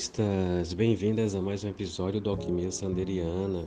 Alquimistas! 0.00 0.72
Bem-vindas 0.72 1.34
a 1.34 1.42
mais 1.42 1.62
um 1.62 1.68
episódio 1.68 2.22
do 2.22 2.30
Alquimia 2.30 2.72
Sanderiana. 2.72 3.66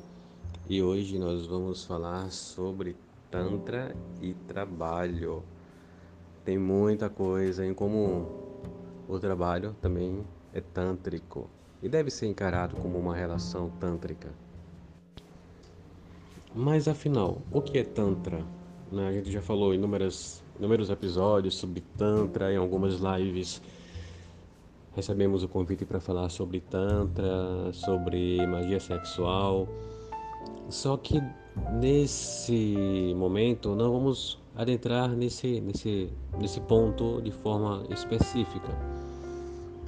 E 0.68 0.82
hoje 0.82 1.20
nós 1.20 1.46
vamos 1.46 1.86
falar 1.86 2.32
sobre 2.32 2.96
Tantra 3.30 3.96
e 4.20 4.34
trabalho. 4.48 5.44
Tem 6.44 6.58
muita 6.58 7.08
coisa 7.08 7.64
em 7.64 7.72
comum. 7.72 8.26
O 9.08 9.20
trabalho 9.20 9.76
também 9.80 10.26
é 10.52 10.60
tântrico 10.60 11.48
e 11.84 11.88
deve 11.88 12.10
ser 12.10 12.26
encarado 12.26 12.76
como 12.78 12.98
uma 12.98 13.16
relação 13.16 13.70
tântrica. 13.80 14.34
Mas 16.56 16.88
afinal, 16.88 17.44
o 17.52 17.62
que 17.62 17.78
é 17.78 17.84
Tantra? 17.84 18.44
Né, 18.92 19.08
a 19.08 19.12
gente 19.12 19.32
já 19.32 19.42
falou 19.42 19.72
em 19.72 19.78
inúmeros, 19.78 20.44
inúmeros 20.58 20.90
episódios 20.90 21.56
sobre 21.56 21.82
Tantra 21.96 22.52
em 22.52 22.58
algumas 22.58 22.96
lives 22.96 23.62
recebemos 24.96 25.44
o 25.44 25.48
convite 25.48 25.86
para 25.86 26.00
falar 26.00 26.30
sobre 26.30 26.62
Tantra, 26.62 27.72
sobre 27.74 28.46
magia 28.46 28.80
sexual. 28.80 29.68
Só 30.70 30.98
que 30.98 31.22
nesse 31.74 33.14
momento 33.16 33.76
não 33.76 33.92
vamos 33.92 34.42
adentrar 34.56 35.10
nesse, 35.10 35.60
nesse, 35.62 36.10
nesse 36.40 36.62
ponto 36.62 37.22
de 37.22 37.32
forma 37.32 37.86
específica. 37.90 38.70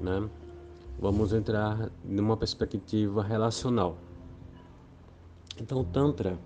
Né? 0.02 0.30
Vamos 1.00 1.34
entrar 1.34 1.92
numa 2.04 2.36
perspectiva 2.36 3.24
relacional. 3.24 3.98
Então, 5.60 5.84
Tantra 5.84 6.38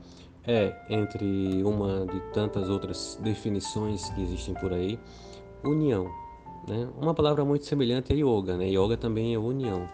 é, 0.45 0.75
entre 0.89 1.63
uma 1.63 2.05
de 2.05 2.19
tantas 2.33 2.69
outras 2.69 3.19
definições 3.21 4.09
que 4.09 4.21
existem 4.21 4.53
por 4.55 4.73
aí, 4.73 4.99
união 5.63 6.09
né? 6.67 6.89
Uma 6.99 7.13
palavra 7.13 7.43
muito 7.43 7.65
semelhante 7.65 8.13
é 8.13 8.15
yoga, 8.15 8.57
né? 8.57 8.67
Yoga 8.69 8.97
também 8.97 9.33
é 9.33 9.39
união. 9.39 9.87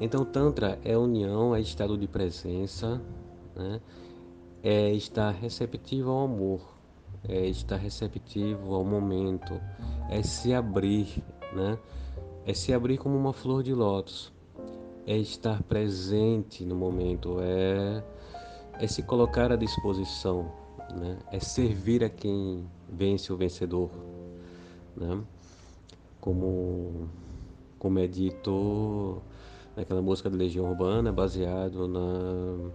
Então, 0.00 0.24
Tantra 0.24 0.78
é 0.84 0.96
união, 0.98 1.54
é 1.54 1.60
estado 1.60 1.96
de 1.96 2.08
presença, 2.08 3.00
né? 3.54 3.80
é 4.62 4.90
estar 4.92 5.30
receptivo 5.30 6.10
ao 6.10 6.24
amor, 6.24 6.60
é 7.28 7.46
estar 7.46 7.76
receptivo 7.76 8.74
ao 8.74 8.82
momento, 8.82 9.60
é 10.10 10.22
se 10.22 10.54
abrir, 10.54 11.22
né? 11.52 11.78
é 12.46 12.54
se 12.54 12.72
abrir 12.72 12.96
como 12.96 13.16
uma 13.16 13.32
flor 13.32 13.62
de 13.62 13.74
lótus, 13.74 14.32
é 15.06 15.16
estar 15.16 15.62
presente 15.62 16.64
no 16.64 16.74
momento, 16.74 17.36
é, 17.40 18.02
é 18.80 18.86
se 18.86 19.02
colocar 19.02 19.52
à 19.52 19.56
disposição, 19.56 20.50
né? 20.96 21.18
é 21.30 21.38
servir 21.38 22.02
a 22.02 22.08
quem 22.08 22.66
vence 22.88 23.32
o 23.32 23.36
vencedor. 23.36 23.90
Né? 24.96 25.22
Como, 26.24 27.06
como 27.78 27.98
é 27.98 28.06
dito 28.06 29.20
naquela 29.76 30.00
música 30.00 30.30
de 30.30 30.38
Legião 30.38 30.70
Urbana, 30.70 31.12
baseado 31.12 31.86
na, 31.86 32.70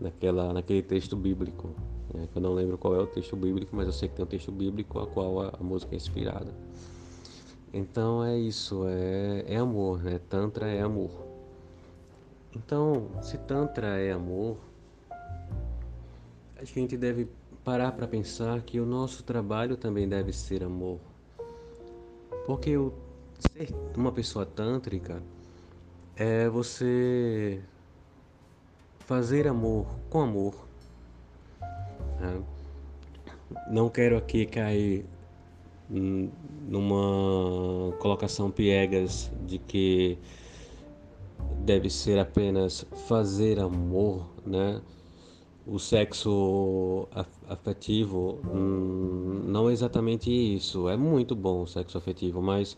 naquela, 0.00 0.52
naquele 0.52 0.82
texto 0.82 1.14
bíblico. 1.16 1.70
Né? 2.12 2.28
Eu 2.34 2.42
não 2.42 2.52
lembro 2.52 2.76
qual 2.76 2.96
é 2.96 2.98
o 2.98 3.06
texto 3.06 3.36
bíblico, 3.36 3.76
mas 3.76 3.86
eu 3.86 3.92
sei 3.92 4.08
que 4.08 4.16
tem 4.16 4.24
um 4.24 4.28
texto 4.28 4.50
bíblico 4.50 4.98
a 4.98 5.06
qual 5.06 5.40
a, 5.40 5.50
a 5.50 5.62
música 5.62 5.94
é 5.94 5.96
inspirada. 5.96 6.52
Então 7.72 8.24
é 8.24 8.36
isso, 8.36 8.84
é, 8.88 9.44
é 9.46 9.56
amor, 9.56 10.02
né? 10.02 10.20
Tantra 10.28 10.66
é 10.66 10.82
amor. 10.82 11.12
Então, 12.56 13.06
se 13.22 13.38
Tantra 13.38 14.00
é 14.00 14.10
amor, 14.10 14.56
a 16.56 16.64
gente 16.64 16.96
deve 16.96 17.28
parar 17.62 17.92
para 17.92 18.08
pensar 18.08 18.62
que 18.62 18.80
o 18.80 18.86
nosso 18.86 19.22
trabalho 19.22 19.76
também 19.76 20.08
deve 20.08 20.32
ser 20.32 20.64
amor. 20.64 20.98
Porque 22.46 22.76
o 22.76 22.92
ser 23.38 23.74
uma 23.96 24.12
pessoa 24.12 24.46
tântrica 24.46 25.22
é 26.16 26.48
você 26.48 27.60
fazer 29.00 29.46
amor 29.46 29.86
com 30.08 30.20
amor. 30.20 30.54
Né? 32.20 32.42
Não 33.70 33.88
quero 33.88 34.16
aqui 34.16 34.46
cair 34.46 35.06
numa 35.88 37.92
colocação 37.98 38.50
piegas 38.50 39.30
de 39.46 39.58
que 39.58 40.18
deve 41.60 41.90
ser 41.90 42.18
apenas 42.18 42.86
fazer 43.06 43.60
amor, 43.60 44.26
né? 44.46 44.80
O 45.66 45.78
sexo 45.78 47.08
afetivo 47.48 48.38
hum, 48.52 49.44
não 49.46 49.70
é 49.70 49.72
exatamente 49.72 50.30
isso. 50.30 50.88
É 50.88 50.96
muito 50.96 51.34
bom 51.34 51.62
o 51.62 51.66
sexo 51.66 51.96
afetivo, 51.96 52.42
mas 52.42 52.76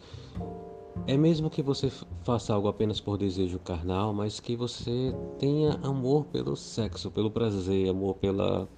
é 1.07 1.17
mesmo 1.17 1.51
que 1.51 1.63
você 1.63 1.91
faça 2.23 2.55
algo 2.55 2.69
apenas 2.69 3.01
por 3.01 3.19
desejo 3.19 3.59
carnal, 3.59 4.13
mas 4.13 4.41
que 4.41 4.57
você 4.57 5.15
tenha 5.39 5.73
amor 5.83 6.25
pelo 6.27 6.57
sexo, 6.57 7.11
pelo 7.11 7.31
prazer, 7.31 7.89
amor 7.89 8.15
pela 8.15 8.69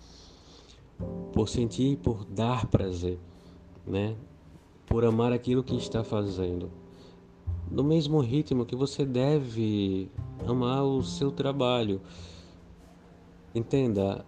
por 1.32 1.48
sentir, 1.48 1.96
por 1.98 2.25
dar 2.25 2.66
prazer, 2.66 3.19
né? 3.86 4.16
Por 4.86 5.04
amar 5.04 5.32
aquilo 5.32 5.62
que 5.62 5.76
está 5.76 6.02
fazendo. 6.02 6.70
No 7.70 7.84
mesmo 7.84 8.20
ritmo 8.20 8.64
que 8.64 8.75
você 8.75 9.04
deve 9.04 10.10
amar 10.46 10.82
o 10.82 11.02
seu 11.02 11.30
trabalho. 11.30 12.00
Entenda, 13.54 14.25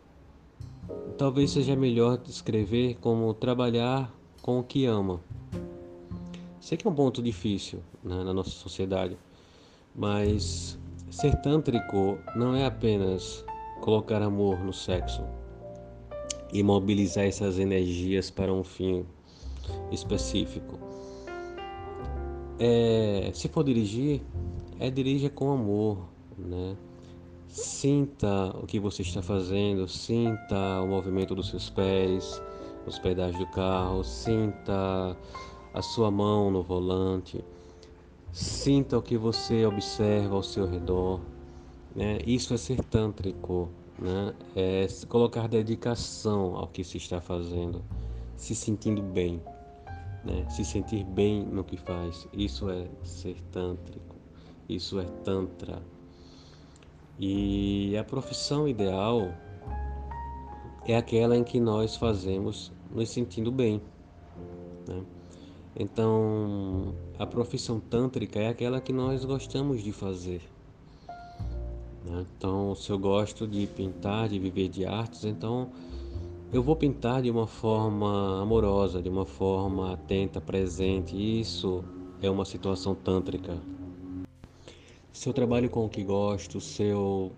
talvez 1.19 1.51
seja 1.51 1.77
melhor 1.77 2.19
descrever 2.19 2.97
como 3.01 3.35
trabalhar 3.35 4.13
com 4.41 4.59
o 4.59 4.65
que 4.65 4.87
ama. 4.87 5.21
Sei 6.61 6.79
que 6.79 6.87
é 6.87 6.91
um 6.91 6.95
ponto 6.95 7.23
difícil 7.23 7.81
né, 8.03 8.25
na 8.25 8.33
nossa 8.33 8.51
sociedade, 8.51 9.17
mas 9.95 10.79
ser 11.11 11.35
tântrico 11.43 12.19
não 12.35 12.55
é 12.55 12.65
apenas 12.65 13.45
colocar 13.81 14.23
amor 14.23 14.59
no 14.61 14.73
sexo 14.73 15.23
e 16.53 16.63
mobilizar 16.63 17.25
essas 17.25 17.59
energias 17.59 18.31
para 18.31 18.53
um 18.53 18.65
fim 18.65 19.05
específico. 19.91 20.79
É, 22.59 23.31
se 23.35 23.49
for 23.49 23.65
dirigir, 23.65 24.23
é 24.79 24.91
dirija 24.91 25.31
com 25.31 25.51
amor, 25.51 25.99
né? 26.39 26.77
Sinta 27.51 28.57
o 28.63 28.65
que 28.65 28.79
você 28.79 29.03
está 29.03 29.21
fazendo, 29.21 29.89
sinta 29.89 30.81
o 30.81 30.87
movimento 30.87 31.35
dos 31.35 31.49
seus 31.49 31.69
pés, 31.69 32.41
os 32.87 32.97
pedais 33.01 33.37
do 33.37 33.47
carro, 33.49 34.05
sinta 34.05 35.17
a 35.75 35.83
sua 35.83 36.13
mão 36.13 36.49
no 36.49 36.63
volante, 36.63 37.45
sinta 38.33 38.97
o 38.97 39.03
que 39.03 39.17
você 39.17 39.67
observa 39.67 40.37
ao 40.37 40.45
seu 40.45 40.65
redor. 40.65 41.21
Né? 41.93 42.19
Isso 42.25 42.55
é 42.55 42.57
ser 42.57 42.85
tântrico, 42.85 43.69
né? 43.99 44.33
é 44.55 44.87
colocar 45.09 45.49
dedicação 45.49 46.55
ao 46.55 46.69
que 46.69 46.85
se 46.85 46.99
está 46.99 47.21
fazendo, 47.21 47.83
se 48.37 48.55
sentindo 48.55 49.03
bem, 49.03 49.43
né? 50.25 50.49
se 50.49 50.65
sentir 50.65 51.03
bem 51.03 51.45
no 51.45 51.65
que 51.65 51.77
faz. 51.77 52.29
Isso 52.33 52.71
é 52.71 52.87
ser 53.03 53.41
tântrico, 53.51 54.15
isso 54.69 55.01
é 55.01 55.05
tantra. 55.25 55.83
E 57.23 57.95
a 57.99 58.03
profissão 58.03 58.67
ideal 58.67 59.31
é 60.87 60.97
aquela 60.97 61.37
em 61.37 61.45
que 61.45 61.61
nós 61.61 61.95
fazemos 61.95 62.73
nos 62.91 63.11
sentindo 63.11 63.53
bem. 63.53 63.83
Né? 64.89 65.03
Então, 65.77 66.95
a 67.19 67.27
profissão 67.27 67.79
tântrica 67.79 68.41
é 68.41 68.49
aquela 68.49 68.81
que 68.81 68.91
nós 68.91 69.23
gostamos 69.23 69.83
de 69.83 69.93
fazer. 69.93 70.41
Né? 72.07 72.25
Então, 72.39 72.75
se 72.75 72.91
eu 72.91 72.99
gosto 72.99 73.47
de 73.47 73.67
pintar, 73.67 74.31
de 74.31 74.39
viver 74.39 74.71
de 74.71 74.87
artes, 74.87 75.27
então 75.27 75.69
eu 76.51 76.63
vou 76.63 76.75
pintar 76.75 77.21
de 77.21 77.31
uma 77.31 77.47
forma 77.47 78.41
amorosa, 78.41 79.03
de 79.03 79.11
uma 79.11 79.27
forma 79.27 79.93
atenta, 79.93 80.41
presente. 80.41 81.15
Isso 81.15 81.85
é 82.23 82.31
uma 82.31 82.47
situação 82.47 82.95
tântrica 82.95 83.59
se 85.13 85.29
eu 85.29 85.33
trabalho 85.33 85.69
com 85.69 85.85
o 85.85 85.89
que 85.89 86.03
gosto, 86.03 86.61
se 86.61 86.85
eu 86.85 87.33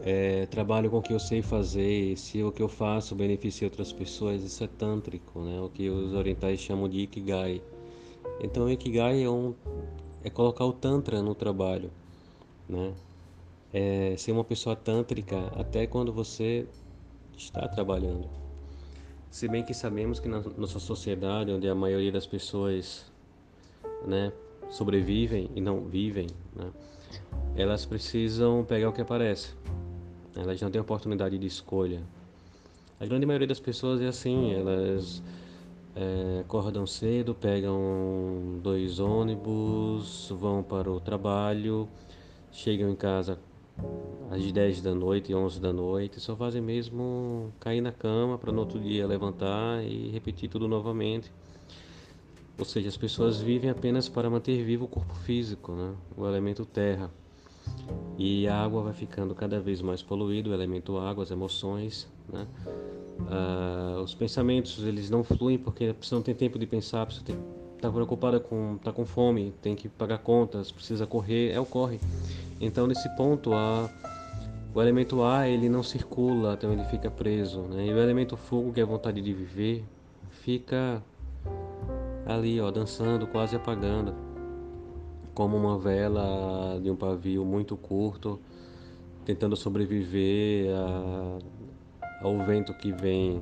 é, 0.00 0.46
trabalho 0.46 0.90
com 0.90 0.98
o 0.98 1.02
que 1.02 1.12
eu 1.12 1.18
sei 1.18 1.42
fazer, 1.42 2.16
se 2.16 2.42
o 2.42 2.52
que 2.52 2.62
eu 2.62 2.68
faço 2.68 3.14
beneficia 3.14 3.66
outras 3.66 3.92
pessoas, 3.92 4.42
isso 4.42 4.62
é 4.62 4.66
tântrico, 4.66 5.40
né? 5.40 5.60
O 5.60 5.68
que 5.68 5.88
os 5.88 6.14
orientais 6.14 6.60
chamam 6.60 6.88
de 6.88 7.00
ikigai. 7.00 7.62
Então, 8.40 8.66
o 8.66 8.70
ikigai 8.70 9.22
é, 9.22 9.28
um, 9.28 9.54
é 10.22 10.30
colocar 10.30 10.64
o 10.64 10.72
tantra 10.72 11.22
no 11.22 11.34
trabalho, 11.34 11.90
né? 12.68 12.94
É 13.72 14.14
ser 14.16 14.32
uma 14.32 14.44
pessoa 14.44 14.74
tântrica 14.76 15.52
até 15.56 15.86
quando 15.86 16.12
você 16.12 16.66
está 17.36 17.66
trabalhando. 17.68 18.28
Se 19.30 19.46
bem 19.46 19.62
que 19.62 19.74
sabemos 19.74 20.20
que 20.20 20.28
na 20.28 20.40
nossa 20.56 20.78
sociedade, 20.78 21.50
onde 21.52 21.68
a 21.68 21.74
maioria 21.74 22.10
das 22.10 22.26
pessoas, 22.26 23.04
né, 24.06 24.32
sobrevivem 24.70 25.50
e 25.54 25.60
não 25.60 25.80
vivem, 25.80 26.28
né, 26.54 26.70
elas 27.56 27.84
precisam 27.84 28.64
pegar 28.64 28.88
o 28.88 28.92
que 28.92 29.00
aparece. 29.00 29.54
Elas 30.36 30.60
não 30.60 30.70
têm 30.70 30.80
oportunidade 30.80 31.36
de 31.36 31.46
escolha. 31.46 32.00
A 33.00 33.06
grande 33.06 33.26
maioria 33.26 33.46
das 33.46 33.60
pessoas 33.60 34.00
é 34.00 34.06
assim, 34.06 34.52
elas 34.54 35.22
é, 35.96 36.40
acordam 36.40 36.86
cedo, 36.86 37.34
pegam 37.34 38.60
dois 38.62 39.00
ônibus, 39.00 40.32
vão 40.38 40.62
para 40.62 40.90
o 40.90 41.00
trabalho, 41.00 41.88
chegam 42.52 42.90
em 42.90 42.96
casa 42.96 43.38
às 44.30 44.52
10 44.52 44.82
da 44.82 44.94
noite, 44.94 45.34
11 45.34 45.60
da 45.60 45.72
noite, 45.72 46.20
só 46.20 46.36
fazem 46.36 46.60
mesmo 46.60 47.52
cair 47.58 47.80
na 47.80 47.92
cama 47.92 48.38
para 48.38 48.52
no 48.52 48.60
outro 48.60 48.78
dia 48.78 49.06
levantar 49.06 49.82
e 49.84 50.08
repetir 50.10 50.48
tudo 50.48 50.68
novamente. 50.68 51.32
Ou 52.58 52.64
seja, 52.64 52.88
as 52.88 52.96
pessoas 52.96 53.40
vivem 53.40 53.70
apenas 53.70 54.08
para 54.08 54.28
manter 54.28 54.64
vivo 54.64 54.86
o 54.86 54.88
corpo 54.88 55.14
físico, 55.14 55.72
né? 55.72 55.94
o 56.16 56.26
elemento 56.26 56.66
terra. 56.66 57.08
E 58.18 58.48
a 58.48 58.64
água 58.64 58.82
vai 58.82 58.92
ficando 58.92 59.34
cada 59.34 59.60
vez 59.60 59.80
mais 59.80 60.02
poluída, 60.02 60.50
o 60.50 60.54
elemento 60.54 60.98
água, 60.98 61.22
as 61.22 61.30
emoções, 61.30 62.08
né? 62.28 62.46
Ah, 63.28 64.00
os 64.02 64.14
pensamentos 64.14 64.82
eles 64.84 65.10
não 65.10 65.22
fluem 65.22 65.58
porque 65.58 65.92
pessoa 65.92 66.18
não 66.18 66.24
tem 66.24 66.34
tempo 66.34 66.58
de 66.58 66.66
pensar, 66.66 67.06
pessoa 67.06 67.24
está 67.76 67.90
preocupada 67.90 68.40
com 68.40 68.76
tá 68.78 68.92
com 68.92 69.04
fome, 69.04 69.52
tem 69.62 69.76
que 69.76 69.88
pagar 69.88 70.18
contas, 70.18 70.72
precisa 70.72 71.06
correr, 71.06 71.52
é 71.52 71.60
o 71.60 71.66
corre. 71.66 72.00
Então 72.60 72.86
nesse 72.86 73.08
ponto 73.16 73.52
a 73.52 73.88
o 74.74 74.82
elemento 74.82 75.22
ar 75.22 75.48
ele 75.48 75.68
não 75.68 75.82
circula, 75.82 76.54
então 76.54 76.72
ele 76.72 76.84
fica 76.84 77.10
preso, 77.10 77.62
né? 77.62 77.86
E 77.86 77.92
o 77.92 77.98
elemento 77.98 78.36
fogo, 78.36 78.72
que 78.72 78.80
é 78.80 78.82
a 78.82 78.86
vontade 78.86 79.20
de 79.20 79.32
viver, 79.32 79.84
fica 80.30 81.02
ali, 82.28 82.60
ó, 82.60 82.70
dançando, 82.70 83.26
quase 83.26 83.56
apagando 83.56 84.14
como 85.38 85.56
uma 85.56 85.78
vela 85.78 86.80
de 86.82 86.90
um 86.90 86.96
pavio 86.96 87.44
muito 87.44 87.76
curto, 87.76 88.40
tentando 89.24 89.54
sobreviver 89.54 90.74
a, 90.74 91.38
ao 92.22 92.38
vento 92.44 92.74
que 92.74 92.90
vem 92.90 93.40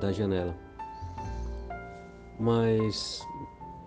da 0.00 0.10
janela. 0.10 0.52
Mas 2.40 3.24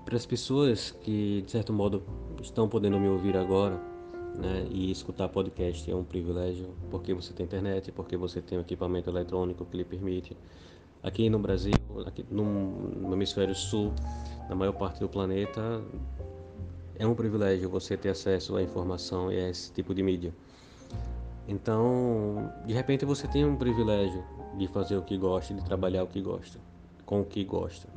para 0.06 0.16
as 0.16 0.26
pessoas 0.26 0.92
que 0.92 1.42
de 1.42 1.52
certo 1.52 1.74
modo 1.74 2.02
estão 2.42 2.70
podendo 2.70 2.98
me 2.98 3.10
ouvir 3.10 3.36
agora, 3.36 3.78
né, 4.36 4.66
e 4.72 4.90
escutar 4.90 5.28
podcast 5.28 5.92
é 5.92 5.94
um 5.94 6.06
privilégio, 6.06 6.70
porque 6.90 7.14
você 7.14 7.34
tem 7.34 7.46
internet, 7.46 7.92
porque 7.92 8.16
você 8.16 8.42
tem 8.42 8.58
um 8.58 8.62
equipamento 8.62 9.10
eletrônico 9.10 9.66
que 9.66 9.76
lhe 9.76 9.84
permite. 9.84 10.38
Aqui 11.02 11.30
no 11.30 11.40
Brasil, 11.40 11.74
aqui 12.06 12.26
no, 12.30 12.44
no 12.44 13.14
hemisfério 13.14 13.56
sul, 13.56 13.94
na 14.50 14.56
maior 14.56 14.74
parte 14.74 15.00
do 15.00 15.08
planeta, 15.08 15.82
é 16.98 17.08
um 17.08 17.16
privilégio 17.16 17.70
você 17.70 17.96
ter 17.96 18.10
acesso 18.10 18.58
à 18.58 18.62
informação 18.62 19.32
e 19.32 19.40
a 19.40 19.50
esse 19.50 19.72
tipo 19.72 19.96
de 19.96 20.04
mídia. 20.04 20.34
Então, 21.48 22.52
de 22.66 22.74
repente 22.74 23.06
você 23.06 23.28
tem 23.28 23.46
um 23.46 23.56
privilégio 23.56 24.22
de 24.58 24.68
fazer 24.68 24.98
o 24.98 25.02
que 25.02 25.18
gosta, 25.18 25.54
de 25.54 25.64
trabalhar 25.64 26.04
o 26.04 26.08
que 26.08 26.22
gosta, 26.22 26.60
com 27.06 27.22
o 27.22 27.26
que 27.26 27.46
gosta. 27.46 27.88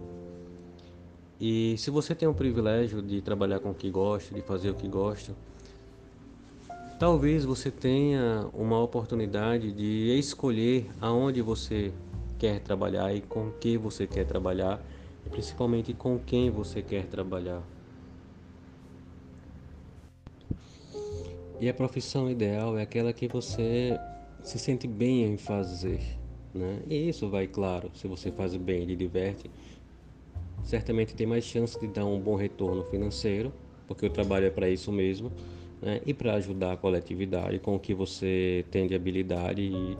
E 1.40 1.76
se 1.78 1.90
você 1.90 2.14
tem 2.14 2.28
o 2.28 2.34
privilégio 2.34 3.02
de 3.02 3.20
trabalhar 3.20 3.58
com 3.58 3.70
o 3.70 3.74
que 3.74 3.90
gosta, 3.90 4.32
de 4.32 4.42
fazer 4.42 4.70
o 4.70 4.74
que 4.74 4.86
gosta, 4.86 5.34
talvez 7.00 7.44
você 7.44 7.68
tenha 7.68 8.46
uma 8.54 8.80
oportunidade 8.80 9.72
de 9.72 10.16
escolher 10.16 10.88
aonde 11.00 11.42
você 11.42 11.92
quer 12.42 12.58
trabalhar 12.58 13.14
e 13.14 13.20
com 13.20 13.52
que 13.52 13.78
você 13.78 14.04
quer 14.04 14.24
trabalhar, 14.24 14.84
e 15.24 15.30
principalmente 15.30 15.94
com 15.94 16.18
quem 16.18 16.50
você 16.50 16.82
quer 16.82 17.06
trabalhar. 17.06 17.62
E 21.60 21.68
a 21.68 21.72
profissão 21.72 22.28
ideal 22.28 22.76
é 22.76 22.82
aquela 22.82 23.12
que 23.12 23.28
você 23.28 23.96
se 24.42 24.58
sente 24.58 24.88
bem 24.88 25.22
em 25.22 25.36
fazer, 25.36 26.00
né? 26.52 26.82
E 26.88 27.08
isso 27.08 27.30
vai, 27.30 27.46
claro, 27.46 27.92
se 27.94 28.08
você 28.08 28.32
faz 28.32 28.56
bem 28.56 28.82
e 28.82 28.86
lhe 28.86 28.96
diverte, 28.96 29.48
certamente 30.64 31.14
tem 31.14 31.28
mais 31.28 31.44
chance 31.44 31.78
de 31.78 31.86
dar 31.86 32.04
um 32.04 32.18
bom 32.18 32.34
retorno 32.34 32.82
financeiro, 32.86 33.52
porque 33.86 34.04
o 34.04 34.10
trabalho 34.10 34.46
é 34.46 34.50
para 34.50 34.68
isso 34.68 34.90
mesmo, 34.90 35.30
né? 35.80 36.00
E 36.04 36.12
para 36.12 36.34
ajudar 36.34 36.72
a 36.72 36.76
coletividade 36.76 37.60
com 37.60 37.76
o 37.76 37.78
que 37.78 37.94
você 37.94 38.64
tem 38.68 38.88
de 38.88 38.96
habilidade. 38.96 39.62
E, 39.62 39.96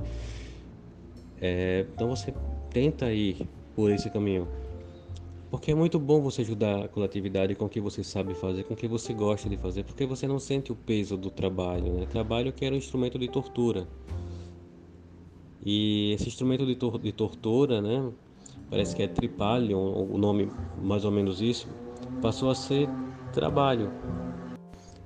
é, 1.43 1.85
então 1.93 2.09
você 2.09 2.33
tenta 2.71 3.12
ir 3.12 3.49
por 3.75 3.91
esse 3.91 4.09
caminho. 4.09 4.47
Porque 5.50 5.73
é 5.73 5.75
muito 5.75 5.99
bom 5.99 6.23
você 6.23 6.43
ajudar 6.43 6.85
a 6.85 6.89
coletividade 6.89 7.55
com 7.56 7.67
o 7.67 7.69
que 7.69 7.81
você 7.81 8.05
sabe 8.05 8.33
fazer, 8.33 8.62
com 8.62 8.75
o 8.75 8.77
que 8.77 8.87
você 8.87 9.12
gosta 9.12 9.50
de 9.50 9.56
fazer, 9.56 9.83
porque 9.83 10.06
você 10.06 10.27
não 10.27 10.39
sente 10.39 10.71
o 10.71 10.77
peso 10.77 11.17
do 11.17 11.31
trabalho. 11.31 11.93
Né? 11.93 12.06
Trabalho 12.06 12.53
que 12.53 12.65
era 12.65 12.75
um 12.75 12.79
instrumento 12.79 13.19
de 13.19 13.29
tortura. 13.29 13.89
E 15.65 16.12
esse 16.12 16.29
instrumento 16.29 16.65
de, 16.65 16.77
tor 16.77 16.99
de 16.99 17.12
tortura, 17.12 17.83
né, 17.83 18.11
parece 18.71 18.95
que 18.97 19.03
é 19.03 19.09
Tripalion, 19.09 20.06
o 20.11 20.17
nome 20.17 20.50
mais 20.81 21.05
ou 21.05 21.11
menos 21.11 21.41
isso, 21.41 21.69
passou 22.23 22.50
a 22.50 22.55
ser 22.55 22.88
trabalho. 23.33 23.91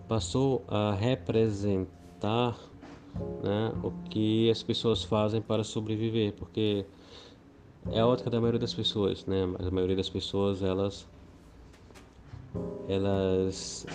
Passou 0.06 0.64
a 0.68 0.94
representar 0.94 2.56
né, 3.42 3.72
o 3.82 3.90
que 4.08 4.50
as 4.50 4.62
pessoas 4.62 5.02
fazem 5.02 5.40
para 5.40 5.64
sobreviver, 5.64 6.32
porque 6.34 6.84
é 7.92 8.00
a 8.00 8.06
ótica 8.06 8.28
da 8.30 8.40
maioria 8.40 8.60
das 8.60 8.74
pessoas, 8.74 9.24
né? 9.26 9.46
Mas 9.46 9.66
a 9.66 9.70
maioria 9.70 9.96
das 9.96 10.08
pessoas 10.08 10.62
elas 10.62 11.08
elas 12.88 13.86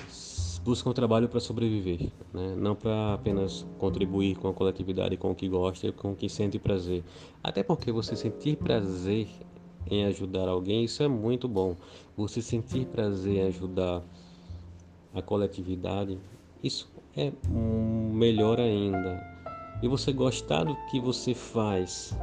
buscam 0.64 0.92
trabalho 0.94 1.28
para 1.28 1.40
sobreviver, 1.40 2.12
né? 2.34 2.56
não 2.56 2.76
para 2.76 3.16
apenas 3.16 3.66
contribuir 3.80 4.36
com 4.36 4.48
a 4.48 4.54
coletividade, 4.54 5.18
com 5.18 5.32
o 5.32 5.36
que 5.36 5.48
gosta 5.48 5.88
e 5.88 5.92
com 5.92 6.12
o 6.12 6.16
que 6.16 6.30
sente 6.30 6.60
prazer. 6.60 7.04
Até 7.44 7.63
porque 7.63 7.92
você 7.92 8.16
sentir 8.16 8.58
prazer 8.58 9.28
em 9.90 10.06
ajudar 10.06 10.48
alguém, 10.48 10.84
isso 10.84 11.01
é 11.01 11.08
muito 11.08 11.48
bom. 11.48 11.75
Você 12.16 12.42
sentir 12.42 12.86
prazer 12.86 13.38
em 13.38 13.48
ajudar 13.48 14.04
a 15.13 15.22
coletividade, 15.22 16.20
isso 16.63 16.88
é 17.15 17.32
melhor 17.46 18.60
ainda. 18.60 19.22
E 19.82 19.88
você 19.88 20.13
gostar 20.13 20.63
do 20.63 20.75
que 20.89 21.00
você 21.00 21.34
faz, 21.34 22.15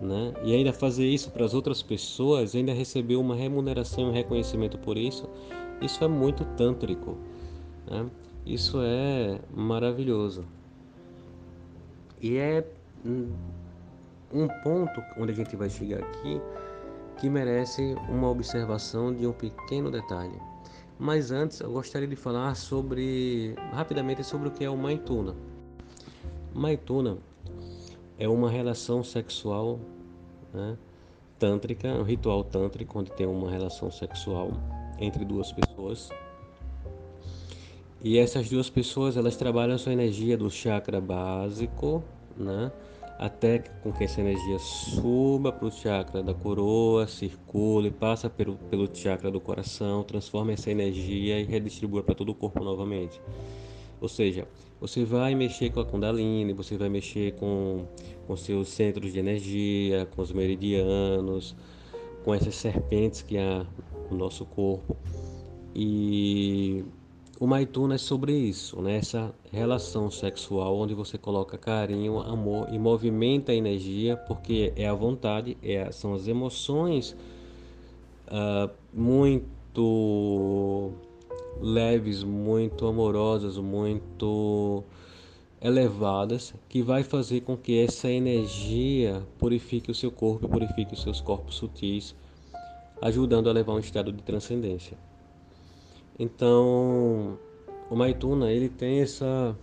né? 0.00 0.32
E 0.44 0.54
ainda 0.54 0.72
fazer 0.72 1.06
isso 1.06 1.30
para 1.30 1.44
as 1.44 1.54
outras 1.54 1.82
pessoas, 1.82 2.54
ainda 2.54 2.72
receber 2.72 3.16
uma 3.16 3.34
remuneração 3.34 4.04
e 4.04 4.06
um 4.10 4.12
reconhecimento 4.12 4.78
por 4.78 4.96
isso, 4.96 5.28
isso 5.80 6.02
é 6.04 6.08
muito 6.08 6.44
tântrico, 6.56 7.16
né? 7.90 8.06
Isso 8.44 8.78
é 8.80 9.40
maravilhoso. 9.52 10.44
E 12.22 12.36
é 12.36 12.64
um 14.32 14.48
ponto 14.62 15.02
onde 15.18 15.32
a 15.32 15.34
gente 15.34 15.56
vai 15.56 15.68
chegar 15.68 15.98
aqui 15.98 16.40
que 17.18 17.28
merece 17.28 17.96
uma 18.08 18.28
observação 18.30 19.12
de 19.12 19.26
um 19.26 19.32
pequeno 19.32 19.90
detalhe. 19.90 20.38
Mas 20.98 21.30
antes 21.30 21.60
eu 21.60 21.70
gostaria 21.70 22.08
de 22.08 22.16
falar 22.16 22.54
sobre 22.54 23.54
rapidamente 23.72 24.24
sobre 24.24 24.48
o 24.48 24.50
que 24.50 24.64
é 24.64 24.70
o 24.70 24.76
Maituna. 24.76 25.34
Maituna 26.54 27.18
é 28.18 28.26
uma 28.26 28.50
relação 28.50 29.04
sexual 29.04 29.78
né, 30.54 30.76
tântrica, 31.38 31.88
um 31.88 32.02
ritual 32.02 32.42
tântrico 32.42 32.98
onde 32.98 33.12
tem 33.12 33.26
uma 33.26 33.50
relação 33.50 33.90
sexual 33.90 34.50
entre 34.98 35.22
duas 35.24 35.52
pessoas. 35.52 36.08
E 38.02 38.18
essas 38.18 38.48
duas 38.48 38.70
pessoas 38.70 39.18
elas 39.18 39.36
trabalham 39.36 39.74
a 39.74 39.78
sua 39.78 39.92
energia 39.92 40.36
do 40.36 40.50
chakra 40.50 41.00
básico, 41.00 42.02
né, 42.36 42.72
até 43.18 43.60
com 43.82 43.92
que 43.92 44.04
essa 44.04 44.20
energia 44.20 44.58
suba 44.58 45.50
para 45.50 45.66
o 45.66 45.70
chakra 45.70 46.22
da 46.22 46.34
coroa, 46.34 47.06
circule, 47.06 47.90
passa 47.90 48.28
pelo, 48.28 48.56
pelo 48.70 48.88
chakra 48.94 49.30
do 49.30 49.40
coração, 49.40 50.02
transforma 50.02 50.52
essa 50.52 50.70
energia 50.70 51.40
e 51.40 51.44
redistribui 51.44 52.02
para 52.02 52.14
todo 52.14 52.30
o 52.30 52.34
corpo 52.34 52.62
novamente. 52.62 53.20
Ou 54.00 54.08
seja, 54.08 54.46
você 54.78 55.04
vai 55.04 55.34
mexer 55.34 55.70
com 55.70 55.80
a 55.80 55.84
Kundalini, 55.84 56.52
você 56.52 56.76
vai 56.76 56.88
mexer 56.88 57.32
com, 57.36 57.86
com 58.26 58.36
seus 58.36 58.68
centros 58.68 59.12
de 59.12 59.18
energia, 59.18 60.06
com 60.14 60.20
os 60.20 60.32
meridianos, 60.32 61.56
com 62.22 62.34
essas 62.34 62.54
serpentes 62.54 63.22
que 63.22 63.38
há 63.38 63.64
no 64.10 64.18
nosso 64.18 64.44
corpo. 64.44 64.96
E 65.74 66.84
o 67.38 67.46
Maituna 67.46 67.96
é 67.96 67.98
sobre 67.98 68.32
isso, 68.32 68.80
né? 68.80 69.00
relação 69.52 70.10
sexual 70.10 70.76
onde 70.76 70.94
você 70.94 71.18
coloca 71.18 71.58
carinho, 71.58 72.18
amor 72.20 72.72
e 72.72 72.78
movimenta 72.78 73.52
a 73.52 73.54
energia, 73.54 74.16
porque 74.16 74.72
é 74.74 74.88
a 74.88 74.94
vontade, 74.94 75.56
é, 75.62 75.90
são 75.92 76.14
as 76.14 76.26
emoções 76.26 77.14
uh, 78.28 78.70
muito 78.92 80.92
leves, 81.60 82.22
muito 82.22 82.86
amorosas, 82.86 83.58
muito 83.58 84.82
elevadas, 85.60 86.54
que 86.68 86.82
vai 86.82 87.02
fazer 87.02 87.42
com 87.42 87.56
que 87.56 87.78
essa 87.78 88.10
energia 88.10 89.22
purifique 89.38 89.90
o 89.90 89.94
seu 89.94 90.10
corpo, 90.10 90.48
purifique 90.48 90.94
os 90.94 91.02
seus 91.02 91.20
corpos 91.20 91.56
sutis, 91.56 92.14
ajudando 93.02 93.50
a 93.50 93.52
levar 93.52 93.74
um 93.74 93.78
estado 93.78 94.10
de 94.10 94.22
transcendência. 94.22 94.96
Então, 96.18 97.38
o 97.90 97.96
Maituna 97.96 98.50
ele 98.50 98.68
tem 98.68 99.00
essa 99.00 99.56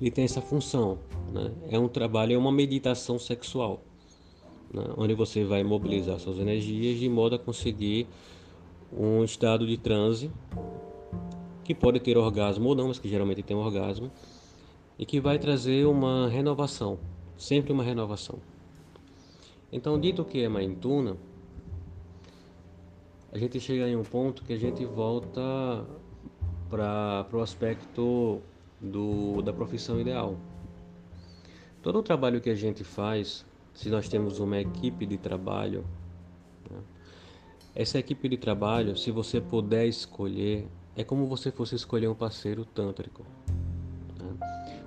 ele 0.00 0.10
tem 0.10 0.24
essa 0.24 0.40
função, 0.40 0.98
né? 1.32 1.52
É 1.70 1.78
um 1.78 1.88
trabalho, 1.88 2.34
é 2.34 2.38
uma 2.38 2.52
meditação 2.52 3.18
sexual, 3.18 3.82
né? 4.72 4.84
onde 4.96 5.14
você 5.14 5.44
vai 5.44 5.62
mobilizar 5.62 6.18
suas 6.18 6.38
energias 6.38 6.98
de 6.98 7.08
modo 7.08 7.34
a 7.34 7.38
conseguir 7.38 8.06
um 8.92 9.24
estado 9.24 9.66
de 9.66 9.76
transe 9.76 10.30
que 11.64 11.74
pode 11.74 11.98
ter 12.00 12.16
orgasmo 12.16 12.68
ou 12.68 12.74
não, 12.74 12.88
mas 12.88 12.98
que 12.98 13.08
geralmente 13.08 13.42
tem 13.42 13.56
orgasmo 13.56 14.10
e 14.98 15.04
que 15.04 15.20
vai 15.20 15.38
trazer 15.38 15.86
uma 15.86 16.28
renovação, 16.28 16.98
sempre 17.36 17.72
uma 17.72 17.82
renovação. 17.82 18.38
Então, 19.72 19.98
dito 19.98 20.24
que 20.24 20.42
é 20.42 20.48
Maituna, 20.48 21.16
a 23.36 23.38
gente 23.38 23.60
chega 23.60 23.86
em 23.86 23.94
um 23.94 24.02
ponto 24.02 24.42
que 24.42 24.54
a 24.54 24.56
gente 24.56 24.82
volta 24.86 25.84
para 26.70 27.26
o 27.34 27.42
aspecto 27.42 28.40
do, 28.80 29.42
da 29.42 29.52
profissão 29.52 30.00
ideal. 30.00 30.38
Todo 31.82 31.98
o 31.98 32.02
trabalho 32.02 32.40
que 32.40 32.48
a 32.48 32.54
gente 32.54 32.82
faz, 32.82 33.44
se 33.74 33.90
nós 33.90 34.08
temos 34.08 34.40
uma 34.40 34.58
equipe 34.58 35.04
de 35.04 35.18
trabalho, 35.18 35.84
né, 36.70 36.78
essa 37.74 37.98
equipe 37.98 38.26
de 38.26 38.38
trabalho, 38.38 38.96
se 38.96 39.10
você 39.10 39.38
puder 39.38 39.86
escolher, 39.86 40.66
é 40.96 41.04
como 41.04 41.26
você 41.26 41.50
fosse 41.50 41.74
escolher 41.74 42.08
um 42.08 42.14
parceiro 42.14 42.64
tântrico. 42.64 43.22
Né? 44.18 44.34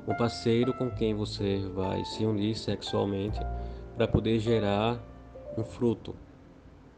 Um 0.07 0.15
parceiro 0.15 0.73
com 0.73 0.89
quem 0.89 1.13
você 1.13 1.59
vai 1.75 2.03
se 2.03 2.25
unir 2.25 2.57
sexualmente 2.57 3.39
para 3.95 4.07
poder 4.07 4.39
gerar 4.39 4.99
um 5.55 5.63
fruto, 5.63 6.15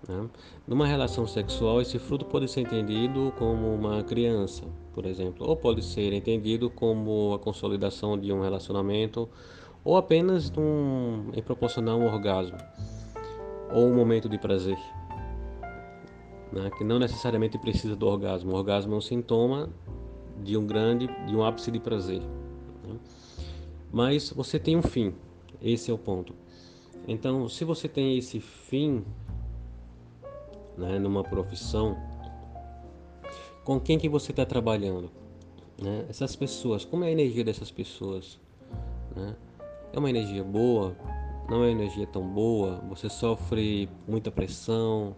né? 0.07 0.29
Numa 0.67 0.85
relação 0.85 1.27
sexual, 1.27 1.81
esse 1.81 1.99
fruto 1.99 2.25
pode 2.25 2.47
ser 2.49 2.61
entendido 2.61 3.33
como 3.37 3.73
uma 3.73 4.03
criança, 4.03 4.63
por 4.93 5.05
exemplo, 5.05 5.47
ou 5.47 5.55
pode 5.55 5.83
ser 5.83 6.13
entendido 6.13 6.69
como 6.69 7.33
a 7.33 7.39
consolidação 7.39 8.17
de 8.17 8.31
um 8.31 8.41
relacionamento, 8.41 9.29
ou 9.83 9.97
apenas 9.97 10.51
um, 10.57 11.31
em 11.33 11.41
proporcionar 11.41 11.95
um 11.95 12.05
orgasmo, 12.05 12.57
ou 13.73 13.87
um 13.87 13.95
momento 13.95 14.27
de 14.27 14.37
prazer, 14.37 14.77
né? 16.51 16.69
que 16.77 16.83
não 16.83 16.99
necessariamente 16.99 17.57
precisa 17.57 17.95
do 17.95 18.07
orgasmo. 18.07 18.51
O 18.51 18.55
orgasmo 18.55 18.93
é 18.93 18.97
um 18.97 19.01
sintoma 19.01 19.69
de 20.43 20.57
um 20.57 20.65
grande, 20.65 21.07
de 21.27 21.35
um 21.35 21.43
ápice 21.43 21.71
de 21.71 21.79
prazer. 21.79 22.21
Né? 22.83 22.97
Mas 23.91 24.29
você 24.31 24.59
tem 24.59 24.75
um 24.75 24.81
fim, 24.81 25.13
esse 25.61 25.89
é 25.89 25.93
o 25.93 25.97
ponto. 25.97 26.33
Então, 27.07 27.49
se 27.49 27.65
você 27.65 27.87
tem 27.87 28.17
esse 28.17 28.39
fim 28.39 29.03
né, 30.81 30.99
numa 30.99 31.23
profissão, 31.23 31.95
com 33.63 33.79
quem 33.79 33.99
que 33.99 34.09
você 34.09 34.31
está 34.31 34.45
trabalhando? 34.45 35.11
Né? 35.81 36.05
Essas 36.09 36.35
pessoas, 36.35 36.83
como 36.83 37.03
é 37.03 37.07
a 37.07 37.11
energia 37.11 37.43
dessas 37.43 37.71
pessoas? 37.71 38.39
Né? 39.15 39.35
É 39.93 39.99
uma 39.99 40.09
energia 40.09 40.43
boa? 40.43 40.95
Não 41.47 41.57
é 41.57 41.67
uma 41.67 41.71
energia 41.71 42.07
tão 42.07 42.27
boa? 42.27 42.81
Você 42.89 43.09
sofre 43.09 43.87
muita 44.07 44.31
pressão? 44.31 45.15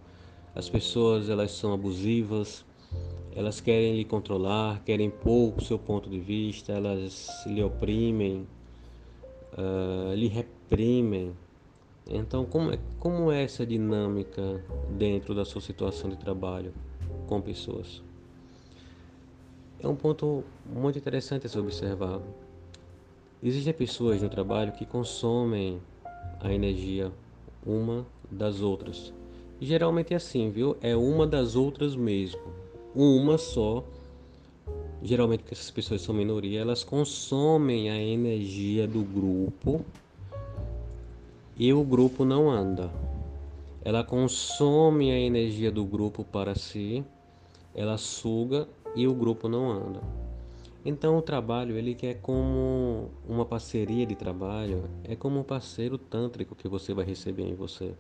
As 0.53 0.70
pessoas 0.70 1.29
elas 1.29 1.51
são 1.51 1.74
abusivas? 1.74 2.65
Elas 3.36 3.60
querem 3.60 3.96
lhe 3.96 4.05
controlar, 4.05 4.84
querem 4.84 5.08
impor 5.08 5.53
o 5.58 5.62
seu 5.62 5.79
ponto 5.79 6.10
de 6.10 6.20
vista, 6.20 6.72
elas 6.72 7.27
lhe 7.48 7.63
oprimem, 7.63 8.48
uh, 9.58 10.13
lhe 10.13 10.27
reprimem, 10.27 11.34
então, 12.10 12.45
como 12.45 12.72
é, 12.72 12.79
como 13.00 13.31
é 13.31 13.43
essa 13.43 13.65
dinâmica 13.65 14.63
dentro 14.98 15.33
da 15.33 15.45
sua 15.45 15.62
situação 15.62 16.10
de 16.10 16.17
trabalho 16.17 16.74
com 17.27 17.41
pessoas? 17.41 18.01
É 19.79 19.88
um 19.88 19.95
ponto 19.95 20.43
muito 20.65 20.98
interessante 20.98 21.45
a 21.45 21.50
se 21.50 21.57
observar. 21.57 22.22
Existem 23.41 23.74
pessoas 23.74 24.22
no 24.22 24.29
trabalho 24.29 24.72
que 24.74 24.86
consomem 24.86 25.81
a 26.39 26.53
energia 26.53 27.12
uma 27.65 28.05
das 28.29 28.62
outras. 28.62 29.13
Geralmente 29.60 30.13
é 30.13 30.17
assim, 30.17 30.50
viu? 30.50 30.77
É 30.81 30.95
uma 30.95 31.25
das 31.25 31.55
outras 31.55 31.95
mesmo. 31.95 32.41
Uma 32.93 33.38
só. 33.38 33.83
Geralmente, 35.01 35.41
porque 35.41 35.53
essas 35.53 35.72
pessoas 35.72 36.01
são 36.01 36.15
minoria, 36.15 36.62
elas 36.62 36.83
consomem 36.83 37.89
a 37.89 38.01
energia 38.01 38.88
do 38.88 39.03
grupo 39.03 39.86
e 41.57 41.72
o 41.74 41.83
grupo 41.83 42.25
não 42.25 42.50
anda. 42.50 42.91
Ela 43.83 44.03
consome 44.03 45.12
a 45.12 45.19
energia 45.19 45.72
do 45.72 45.86
grupo 45.86 46.24
para 46.24 46.55
si, 46.55 47.03
ela 47.75 47.98
suga 47.98 48.67
e 48.95 49.07
o 49.07 49.13
grupo 49.13 49.50
não 49.50 49.69
anda. 49.69 50.01
Então 50.86 51.17
o 51.17 51.22
trabalho 51.22 51.77
ele 51.77 51.98
é 52.03 52.13
como 52.13 53.10
uma 53.27 53.45
parceria 53.45 54.05
de 54.05 54.15
trabalho, 54.15 54.89
é 55.03 55.15
como 55.15 55.39
um 55.39 55.43
parceiro 55.43 55.98
tântrico 55.98 56.55
que 56.55 56.67
você 56.67 56.93
vai 56.93 57.05
receber 57.05 57.43
em 57.43 57.55
você. 57.55 57.93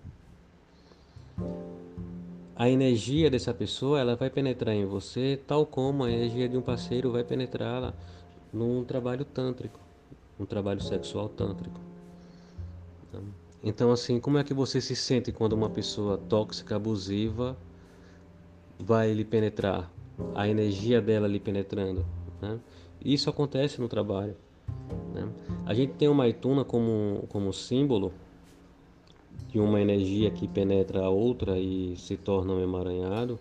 A 2.55 2.69
energia 2.69 3.29
dessa 3.29 3.53
pessoa 3.53 3.99
ela 3.99 4.15
vai 4.15 4.29
penetrar 4.29 4.75
em 4.75 4.85
você, 4.85 5.39
tal 5.47 5.65
como 5.65 6.03
a 6.03 6.11
energia 6.11 6.47
de 6.47 6.57
um 6.57 6.61
parceiro 6.61 7.11
vai 7.11 7.23
penetrá-la 7.23 7.93
num 8.53 8.83
trabalho 8.83 9.25
tântrico, 9.25 9.79
um 10.39 10.45
trabalho 10.45 10.81
sexual 10.81 11.29
tântrico. 11.29 11.79
Então, 13.09 13.23
assim, 13.91 14.19
como 14.19 14.37
é 14.37 14.43
que 14.43 14.53
você 14.53 14.81
se 14.81 14.95
sente 14.95 15.31
quando 15.31 15.53
uma 15.53 15.69
pessoa 15.69 16.17
tóxica, 16.17 16.75
abusiva, 16.75 17.57
vai 18.77 19.13
lhe 19.13 19.23
penetrar? 19.23 19.89
A 20.35 20.47
energia 20.47 21.01
dela 21.01 21.27
lhe 21.27 21.39
penetrando. 21.39 22.05
Né? 22.41 22.59
Isso 23.03 23.29
acontece 23.29 23.79
no 23.79 23.87
trabalho. 23.87 24.35
Né? 25.13 25.27
A 25.65 25.73
gente 25.73 25.93
tem 25.93 26.07
uma 26.07 26.23
Maituna 26.23 26.65
como, 26.65 27.25
como 27.29 27.53
símbolo 27.53 28.11
de 29.49 29.59
uma 29.59 29.79
energia 29.79 30.29
que 30.29 30.47
penetra 30.47 31.05
a 31.05 31.09
outra 31.09 31.57
e 31.57 31.95
se 31.97 32.17
torna 32.17 32.53
um 32.53 32.61
emaranhado. 32.61 33.39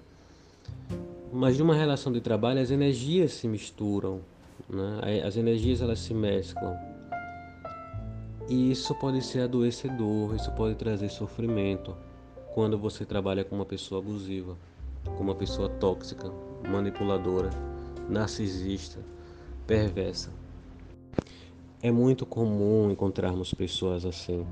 Mas 1.33 1.57
de 1.57 1.63
uma 1.63 1.75
relação 1.75 2.13
de 2.13 2.21
trabalho, 2.21 2.61
as 2.61 2.71
energias 2.71 3.33
se 3.33 3.49
misturam, 3.49 4.21
né? 4.69 5.23
as 5.25 5.37
energias 5.37 5.81
elas 5.81 5.99
se 5.99 6.15
mesclam. 6.15 6.92
E 8.49 8.71
isso 8.71 8.95
pode 8.95 9.23
ser 9.23 9.43
adoecedor, 9.43 10.35
isso 10.35 10.51
pode 10.53 10.75
trazer 10.75 11.09
sofrimento 11.09 11.97
quando 12.55 12.77
você 12.77 13.05
trabalha 13.05 13.45
com 13.45 13.57
uma 13.57 13.65
pessoa 13.65 14.01
abusiva, 14.01 14.57
com 15.05 15.23
uma 15.23 15.35
pessoa 15.35 15.69
tóxica, 15.69 16.31
manipuladora, 16.69 17.51
narcisista, 18.09 19.01
perversa. 19.67 20.31
É 21.83 21.91
muito 21.91 22.27
comum 22.27 22.91
encontrarmos 22.91 23.55
pessoas 23.55 24.05
assim. 24.05 24.47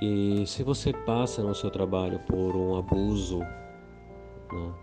E 0.00 0.46
se 0.46 0.62
você 0.62 0.92
passa 0.92 1.42
no 1.42 1.54
seu 1.54 1.70
trabalho 1.70 2.18
por 2.20 2.56
um 2.56 2.76
abuso, 2.76 3.40
né? 3.40 4.74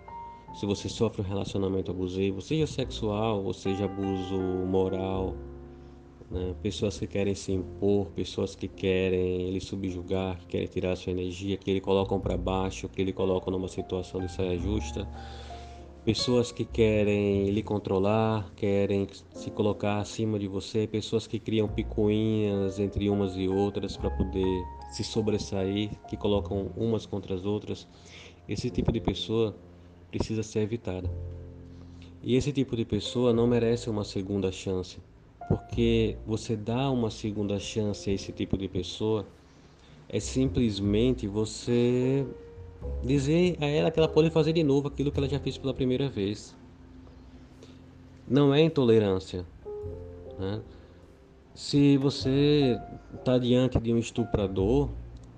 se 0.53 0.65
você 0.65 0.88
sofre 0.88 1.22
um 1.22 1.25
relacionamento 1.25 1.91
abusivo, 1.91 2.41
seja 2.41 2.67
sexual 2.67 3.44
ou 3.44 3.53
seja 3.53 3.86
abuso 3.86 4.38
moral, 4.38 5.36
né? 6.30 6.56
pessoas 6.62 7.00
que 7.00 7.08
querem 7.08 7.36
se 7.36 7.52
impor, 7.52 8.08
pessoas 8.12 8.56
que 8.56 8.68
querem 8.68 9.48
ele 9.48 9.60
subjugar, 9.60 10.38
que 10.40 10.48
querem 10.48 10.68
tirar 10.68 10.96
sua 10.96 11.12
energia, 11.12 11.58
que 11.58 11.70
ele 11.70 11.82
colocam 11.82 12.20
para 12.20 12.38
baixo, 12.38 12.90
que 12.90 13.02
ele 13.02 13.14
colocam 13.14 13.52
numa 13.52 13.68
situação 13.68 14.20
de 14.20 14.32
saia 14.32 14.58
justa, 14.58 15.08
pessoas 16.04 16.52
que 16.52 16.66
querem 16.66 17.50
lhe 17.50 17.64
controlar, 17.64 18.52
querem 18.56 19.08
se 19.32 19.52
colocar 19.52 20.00
acima 20.00 20.40
de 20.40 20.48
você, 20.48 20.88
pessoas 20.88 21.28
que 21.28 21.40
criam 21.40 21.68
picuinhas 21.68 22.80
entre 22.80 23.10
umas 23.10 23.36
e 23.36 23.48
outras 23.48 23.98
para 23.98 24.10
poder 24.10 24.64
se 24.92 25.04
sobressair, 25.04 25.90
que 26.08 26.16
colocam 26.16 26.72
umas 26.78 27.06
contra 27.06 27.36
as 27.36 27.46
outras. 27.46 27.88
Esse 28.48 28.70
tipo 28.70 28.92
de 28.92 29.02
pessoa 29.02 29.56
precisa 30.10 30.44
ser 30.44 30.60
evitada. 30.60 31.10
E 32.24 32.36
esse 32.36 32.52
tipo 32.52 32.76
de 32.76 32.86
pessoa 32.86 33.34
não 33.34 33.46
merece 33.46 33.90
uma 33.90 34.04
segunda 34.04 34.52
chance 34.52 35.00
porque 35.48 36.18
você 36.25 36.56
dá 36.56 36.89
uma 36.92 37.10
segunda 37.10 37.60
chance 37.60 38.10
a 38.10 38.13
esse 38.13 38.32
tipo 38.32 38.58
de 38.58 38.68
pessoa 38.68 39.25
é 40.10 40.20
simplesmente 40.20 41.27
você 41.27 42.25
dizer 43.04 43.58
a 43.60 43.66
ela 43.66 43.92
que 43.92 44.00
ela 44.00 44.08
pode 44.08 44.30
fazer 44.30 44.54
de 44.54 44.63
novo 44.63 44.88
aquilo 44.88 45.12
que 45.12 45.20
ela 45.20 45.27
já 45.27 45.39
fez 45.39 45.58
pela 45.58 45.74
primeira 45.74 46.10
vez. 46.10 46.56
Não 48.27 48.54
é 48.54 48.62
intolerância. 48.62 49.46
Né? 50.38 50.62
Se 51.54 51.98
você 51.98 52.80
está 53.16 53.38
diante 53.38 53.80
de 53.80 53.92
um 53.94 53.98
estuprador, 53.98 54.89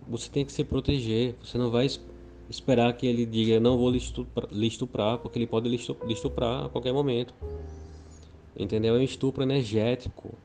você 0.07 0.29
tem 0.29 0.43
que 0.43 0.51
se 0.51 0.63
proteger. 0.63 1.35
Você 1.43 1.57
não 1.57 1.69
vai 1.69 1.87
esperar 2.49 2.93
que 2.93 3.05
ele 3.05 3.25
diga 3.25 3.59
não 3.59 3.77
vou 3.77 3.91
lhe 3.91 3.97
estuprar, 3.97 4.47
lhe 4.51 4.67
estuprar 4.67 5.19
porque 5.19 5.37
ele 5.37 5.47
pode 5.47 5.69
lhe 5.69 5.77
estuprar 6.13 6.65
a 6.65 6.69
qualquer 6.69 6.93
momento. 6.93 7.33
Entendeu? 8.59 8.95
É 8.95 8.99
um 8.99 9.01
estupro 9.01 9.41
energético. 9.41 10.35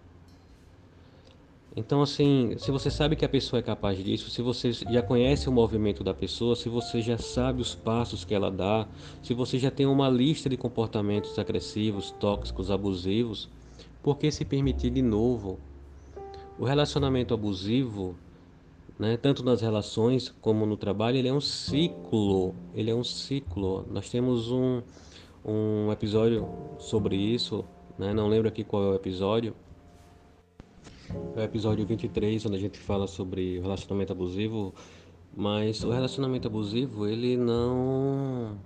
Então, 1.77 2.01
assim, 2.01 2.55
se 2.57 2.71
você 2.71 2.89
sabe 2.89 3.17
que 3.17 3.25
a 3.25 3.29
pessoa 3.29 3.59
é 3.59 3.63
capaz 3.63 3.99
disso, 3.99 4.31
se 4.31 4.41
você 4.41 4.73
já 4.73 5.03
conhece 5.03 5.49
o 5.49 5.53
movimento 5.53 6.05
da 6.05 6.15
pessoa, 6.15 6.55
se 6.55 6.69
você 6.69 7.03
já 7.03 7.19
sabe 7.19 7.61
os 7.61 7.75
passos 7.75 8.25
que 8.25 8.33
ela 8.33 8.49
dá, 8.49 8.87
se 9.21 9.35
você 9.35 9.59
já 9.59 9.73
tem 9.73 9.85
uma 9.85 10.09
lista 10.09 10.49
de 10.49 10.57
comportamentos 10.57 11.37
agressivos, 11.37 12.13
tóxicos, 12.13 12.71
abusivos, 12.71 13.51
por 14.01 14.19
que 14.19 14.31
se 14.31 14.45
permitir 14.45 14.91
de 14.91 15.03
novo? 15.03 15.59
O 16.57 16.65
relacionamento 16.65 17.35
abusivo, 17.35 18.15
né, 18.97 19.17
tanto 19.17 19.43
nas 19.43 19.61
relações 19.61 20.33
como 20.41 20.65
no 20.65 20.77
trabalho, 20.77 21.17
ele 21.17 21.27
é 21.27 21.33
um 21.33 21.41
ciclo. 21.41 22.55
Ele 22.73 22.93
é 22.93 22.95
um 22.95 23.03
ciclo. 23.03 23.85
Nós 23.91 24.09
temos 24.09 24.49
um, 24.49 24.81
um 25.45 25.91
episódio 25.91 26.49
sobre 26.79 27.17
isso, 27.17 27.65
né, 27.99 28.13
não 28.13 28.29
lembro 28.29 28.49
aqui 28.49 28.65
qual 28.65 28.83
é 28.83 28.89
o 28.89 28.95
episódio, 28.95 29.55
é 31.37 31.41
o 31.41 31.43
episódio 31.43 31.87
23, 31.87 32.45
onde 32.47 32.57
a 32.57 32.59
gente 32.59 32.79
fala 32.79 33.07
sobre 33.07 33.61
relacionamento 33.61 34.13
abusivo, 34.13 34.75
mas 35.37 35.83
o 35.85 35.91
relacionamento 35.91 36.49
abusivo, 36.49 37.07
ele 37.07 37.37
não 37.37 38.59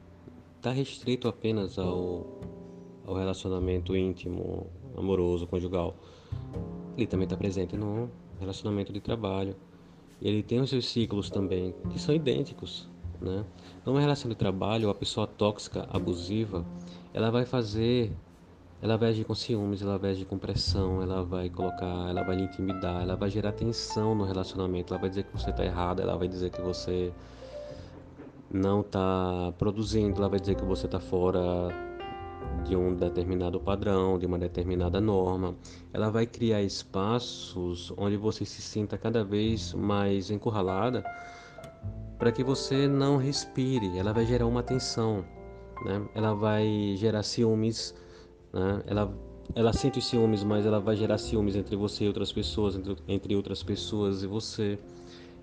está 0.57 0.71
restrito 0.71 1.29
apenas 1.29 1.79
ao, 1.79 2.41
ao 3.07 3.15
relacionamento 3.15 3.97
íntimo, 3.97 4.67
amoroso, 4.97 5.47
conjugal. 5.47 5.95
Ele 6.97 7.07
também 7.07 7.25
está 7.25 7.37
presente 7.37 7.77
no 7.77 8.11
relacionamento 8.39 8.93
de 8.93 9.01
trabalho. 9.01 9.57
Ele 10.21 10.43
tem 10.43 10.61
os 10.61 10.71
seus 10.71 10.89
ciclos 10.89 11.31
também, 11.31 11.75
que 11.91 11.99
são 11.99 12.15
idênticos. 12.15 12.89
Né? 13.21 13.45
Numa 13.85 14.01
relação 14.01 14.29
de 14.29 14.37
trabalho, 14.37 14.91
a 14.91 14.95
pessoa 14.95 15.27
tóxica, 15.27 15.87
abusiva, 15.91 16.65
ela 17.15 17.31
vai 17.31 17.45
fazer 17.45 18.13
ela 18.81 18.97
vai 18.97 19.09
agir 19.09 19.25
com 19.25 19.35
ciúmes, 19.35 19.83
ela 19.83 19.99
vai 19.99 20.13
agir 20.13 20.25
com 20.25 20.39
pressão, 20.39 21.03
ela 21.03 21.25
vai 21.25 21.51
colocar, 21.51 22.09
ela 22.09 22.23
vai 22.23 22.37
lhe 22.37 22.45
intimidar, 22.45 23.03
ela 23.03 23.17
vai 23.17 23.29
gerar 23.29 23.53
tensão 23.53 24.15
no 24.15 24.25
relacionamento, 24.25 24.95
ela 24.95 25.01
vai 25.01 25.11
dizer 25.11 25.25
que 25.25 25.33
você 25.33 25.51
está 25.51 25.65
errado, 25.65 26.01
ela 26.01 26.17
vai 26.17 26.29
dizer 26.29 26.51
que 26.51 26.61
você 26.61 27.13
não 28.51 28.81
está 28.81 29.53
produzindo, 29.59 30.17
ela 30.19 30.29
vai 30.29 30.39
dizer 30.39 30.55
que 30.55 30.65
você 30.65 30.87
está 30.87 31.01
fora 31.01 31.69
de 32.65 32.77
um 32.77 32.95
determinado 32.95 33.61
padrão, 33.61 34.19
de 34.19 34.27
uma 34.27 34.39
determinada 34.39 35.01
norma. 35.01 35.57
Ela 35.93 36.11
vai 36.11 36.27
criar 36.27 36.63
espaços 36.63 37.93
onde 37.97 38.17
você 38.17 38.45
se 38.45 38.63
sinta 38.63 38.97
cada 38.97 39.25
vez 39.25 39.75
mais 39.75 40.31
encurralada 40.31 41.05
para 42.19 42.33
que 42.33 42.45
você 42.45 42.87
não 42.87 43.17
respire. 43.17 43.99
Ela 43.99 44.13
vai 44.13 44.25
gerar 44.25 44.47
uma 44.47 44.63
tensão, 44.63 45.25
né? 45.85 46.09
Ela 46.15 46.35
vai 46.35 46.95
gerar 46.97 47.23
ciúmes 47.23 47.95
né? 48.59 48.83
Ela, 48.87 49.13
ela 49.55 49.73
sente 49.73 49.99
os 49.99 50.07
ciúmes, 50.07 50.43
mas 50.43 50.67
ela 50.67 50.81
vai 50.81 50.97
gerar 50.97 51.19
ciúmes 51.19 51.57
entre 51.57 51.77
você 51.77 52.05
e 52.05 52.09
outras 52.09 52.33
pessoas, 52.33 52.77
entre, 52.77 52.97
entre 53.07 53.37
outras 53.37 53.63
pessoas 53.63 54.23
e 54.23 54.27
você. 54.27 54.79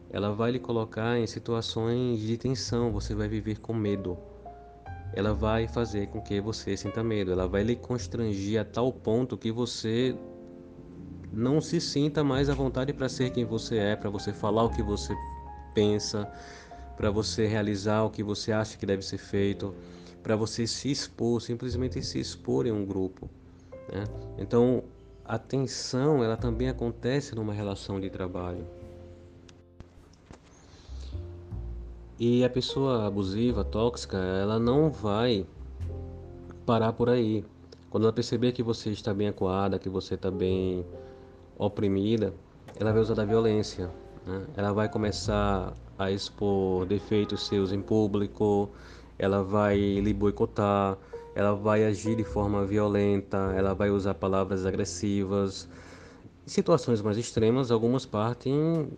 Ela 0.09 0.31
vai 0.31 0.51
lhe 0.51 0.59
colocar 0.59 1.17
em 1.17 1.25
situações 1.25 2.19
de 2.19 2.37
tensão, 2.37 2.91
você 2.91 3.15
vai 3.15 3.27
viver 3.27 3.59
com 3.59 3.73
medo. 3.73 4.17
Ela 5.13 5.33
vai 5.33 5.67
fazer 5.67 6.07
com 6.07 6.21
que 6.21 6.39
você 6.41 6.75
sinta 6.75 7.03
medo, 7.03 7.31
ela 7.31 7.47
vai 7.47 7.63
lhe 7.63 7.75
constrangir 7.75 8.59
a 8.59 8.65
tal 8.65 8.91
ponto 8.91 9.37
que 9.37 9.51
você 9.51 10.15
não 11.31 11.59
se 11.59 11.81
sinta 11.81 12.23
mais 12.23 12.49
à 12.49 12.53
vontade 12.53 12.93
para 12.93 13.09
ser 13.09 13.29
quem 13.29 13.45
você 13.45 13.77
é, 13.77 13.95
para 13.95 14.09
você 14.09 14.33
falar 14.33 14.63
o 14.63 14.69
que 14.69 14.81
você 14.81 15.15
pensa, 15.73 16.29
para 16.95 17.09
você 17.11 17.45
realizar 17.45 18.03
o 18.03 18.09
que 18.09 18.23
você 18.23 18.51
acha 18.51 18.77
que 18.77 18.85
deve 18.85 19.03
ser 19.03 19.17
feito 19.17 19.73
para 20.25 20.35
você 20.35 20.65
se 20.65 20.89
expor, 20.89 21.39
simplesmente 21.39 22.01
se 22.01 22.19
expor 22.19 22.65
em 22.65 22.71
um 22.71 22.83
grupo. 22.83 23.29
Né? 23.93 24.05
Então, 24.39 24.83
a 25.23 25.37
tensão 25.37 26.23
ela 26.23 26.35
também 26.35 26.67
acontece 26.67 27.35
numa 27.35 27.53
relação 27.53 27.99
de 27.99 28.09
trabalho. 28.09 28.65
E 32.17 32.43
a 32.43 32.49
pessoa 32.49 33.05
abusiva, 33.05 33.63
tóxica, 33.63 34.17
ela 34.17 34.57
não 34.57 34.89
vai 34.89 35.45
parar 36.65 36.91
por 36.93 37.07
aí. 37.07 37.45
Quando 37.91 38.05
ela 38.05 38.13
perceber 38.13 38.51
que 38.51 38.63
você 38.63 38.89
está 38.89 39.13
bem 39.13 39.27
acuada, 39.27 39.77
que 39.77 39.89
você 39.89 40.15
está 40.15 40.31
bem 40.31 40.83
oprimida, 41.55 42.33
ela 42.79 42.91
vai 42.91 42.99
usar 42.99 43.13
da 43.13 43.25
violência. 43.25 43.91
Né? 44.25 44.43
Ela 44.57 44.73
vai 44.73 44.89
começar 44.89 45.71
a 45.99 46.09
expor 46.09 46.87
defeitos 46.87 47.45
seus 47.45 47.71
em 47.71 47.79
público, 47.79 48.71
ela 49.17 49.43
vai 49.43 49.77
lhe 49.77 50.13
boicotar, 50.13 50.97
ela 51.35 51.53
vai 51.53 51.85
agir 51.85 52.15
de 52.15 52.23
forma 52.23 52.65
violenta, 52.65 53.53
ela 53.55 53.73
vai 53.73 53.89
usar 53.89 54.13
palavras 54.13 54.65
agressivas. 54.65 55.67
Em 56.45 56.49
situações 56.49 57.01
mais 57.01 57.17
extremas, 57.17 57.71
algumas 57.71 58.05
partem 58.05 58.89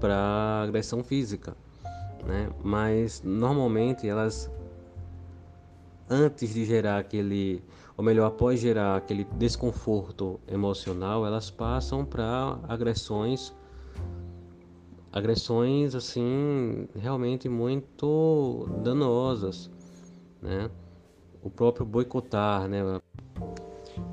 para 0.00 0.62
agressão 0.62 1.02
física, 1.02 1.56
né? 2.24 2.48
Mas 2.62 3.22
normalmente 3.22 4.08
elas 4.08 4.50
antes 6.08 6.52
de 6.52 6.64
gerar 6.64 6.98
aquele, 6.98 7.62
ou 7.96 8.04
melhor, 8.04 8.26
após 8.26 8.60
gerar 8.60 8.96
aquele 8.96 9.24
desconforto 9.24 10.40
emocional, 10.46 11.26
elas 11.26 11.50
passam 11.50 12.04
para 12.04 12.58
agressões 12.68 13.52
agressões 15.14 15.94
assim 15.94 16.88
realmente 16.96 17.48
muito 17.48 18.68
danosas, 18.82 19.70
né? 20.42 20.68
O 21.40 21.48
próprio 21.48 21.86
boicotar, 21.86 22.66
né? 22.66 23.00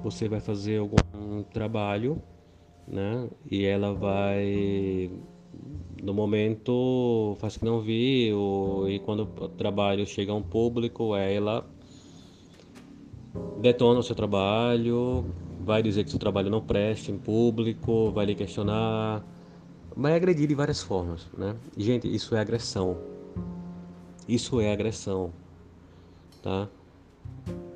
Você 0.03 0.29
vai 0.29 0.39
fazer 0.39 0.77
algum 0.77 1.41
trabalho, 1.51 2.21
né? 2.87 3.27
E 3.49 3.65
ela 3.65 3.95
vai 3.95 5.09
no 6.03 6.13
momento 6.13 7.35
faz 7.39 7.57
que 7.57 7.65
não 7.65 7.81
viu 7.81 8.87
e 8.87 8.99
quando 8.99 9.23
o 9.23 9.47
trabalho 9.49 10.05
chega 10.05 10.31
a 10.31 10.35
um 10.35 10.43
público, 10.43 11.15
ela 11.15 11.65
detona 13.59 13.99
o 13.99 14.03
seu 14.03 14.15
trabalho, 14.15 15.25
vai 15.63 15.81
dizer 15.81 16.03
que 16.03 16.11
seu 16.11 16.19
trabalho 16.19 16.51
não 16.51 16.61
presta 16.61 17.11
em 17.11 17.17
público, 17.17 18.11
vai 18.11 18.27
lhe 18.27 18.35
questionar, 18.35 19.23
Vai 19.95 20.15
agredir 20.15 20.47
de 20.47 20.55
várias 20.55 20.81
formas, 20.81 21.27
né? 21.37 21.55
Gente, 21.75 22.13
isso 22.13 22.35
é 22.35 22.39
agressão. 22.39 22.97
Isso 24.27 24.61
é 24.61 24.71
agressão, 24.71 25.33
tá? 26.41 26.69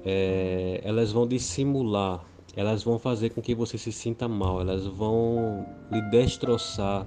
É, 0.06 0.80
elas 0.84 1.12
vão 1.12 1.28
dissimular, 1.28 2.23
elas 2.56 2.84
vão 2.84 2.97
fazer 2.97 3.32
com 3.32 3.41
que 3.41 3.54
você 3.54 3.78
se 3.78 3.91
sinta 3.91 4.28
mal, 4.28 4.62
elas 4.62 4.86
vão 4.86 5.65
lhe 5.91 6.01
destroçar 6.04 7.06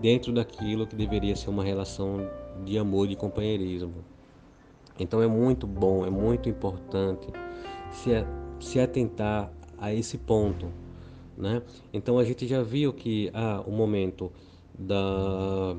dentro 0.00 0.32
daquilo 0.32 0.86
que 0.86 0.94
deveria 0.94 1.34
ser 1.34 1.48
uma 1.48 1.64
relação 1.64 2.28
de 2.64 2.76
amor, 2.76 3.08
de 3.08 3.16
companheirismo. 3.16 4.04
Então 4.98 5.22
é 5.22 5.26
muito 5.26 5.66
bom, 5.66 6.04
é 6.04 6.10
muito 6.10 6.48
importante 6.48 7.28
se, 7.90 8.10
se 8.60 8.78
atentar 8.78 9.50
a 9.78 9.94
esse 9.94 10.18
ponto, 10.18 10.68
né? 11.36 11.62
Então 11.92 12.18
a 12.18 12.24
gente 12.24 12.46
já 12.46 12.62
viu 12.62 12.92
que 12.92 13.30
há 13.34 13.62
o 13.66 13.70
momento 13.70 14.30
da, 14.78 15.76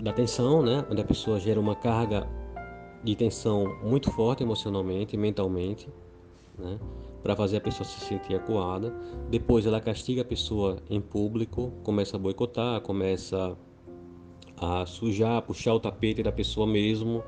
da 0.00 0.12
tensão, 0.12 0.62
né? 0.62 0.84
onde 0.90 1.00
a 1.00 1.04
pessoa 1.04 1.38
gera 1.38 1.58
uma 1.60 1.74
carga 1.74 2.26
de 3.02 3.14
tensão 3.14 3.78
muito 3.82 4.10
forte 4.10 4.42
emocionalmente 4.42 5.16
mentalmente, 5.16 5.88
né? 6.58 6.78
para 7.22 7.34
fazer 7.36 7.58
a 7.58 7.60
pessoa 7.60 7.84
se 7.84 8.00
sentir 8.00 8.34
acuada. 8.34 8.92
Depois 9.30 9.66
ela 9.66 9.80
castiga 9.80 10.22
a 10.22 10.24
pessoa 10.24 10.78
em 10.88 11.00
público, 11.00 11.72
começa 11.82 12.16
a 12.16 12.18
boicotar, 12.18 12.80
começa 12.80 13.56
a 14.56 14.86
sujar, 14.86 15.42
puxar 15.42 15.74
o 15.74 15.80
tapete 15.80 16.22
da 16.22 16.32
pessoa 16.32 16.66
mesmo, 16.66 17.22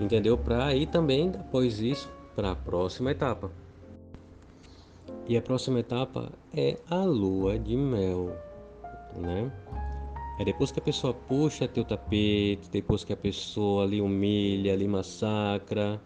entendeu? 0.00 0.36
Para 0.38 0.74
ir 0.74 0.86
também, 0.86 1.30
depois 1.30 1.80
isso, 1.80 2.08
para 2.34 2.52
a 2.52 2.56
próxima 2.56 3.10
etapa. 3.10 3.50
E 5.28 5.36
a 5.36 5.42
próxima 5.42 5.80
etapa 5.80 6.32
é 6.54 6.78
a 6.90 7.04
lua 7.04 7.58
de 7.58 7.76
mel, 7.76 8.36
né? 9.16 9.50
É 10.38 10.44
depois 10.44 10.72
que 10.72 10.78
a 10.80 10.82
pessoa 10.82 11.14
puxa 11.14 11.68
teu 11.68 11.84
tapete, 11.84 12.68
depois 12.70 13.04
que 13.04 13.12
a 13.12 13.16
pessoa 13.16 13.86
lhe 13.86 14.00
humilha, 14.00 14.74
lhe 14.74 14.88
massacra, 14.88 16.00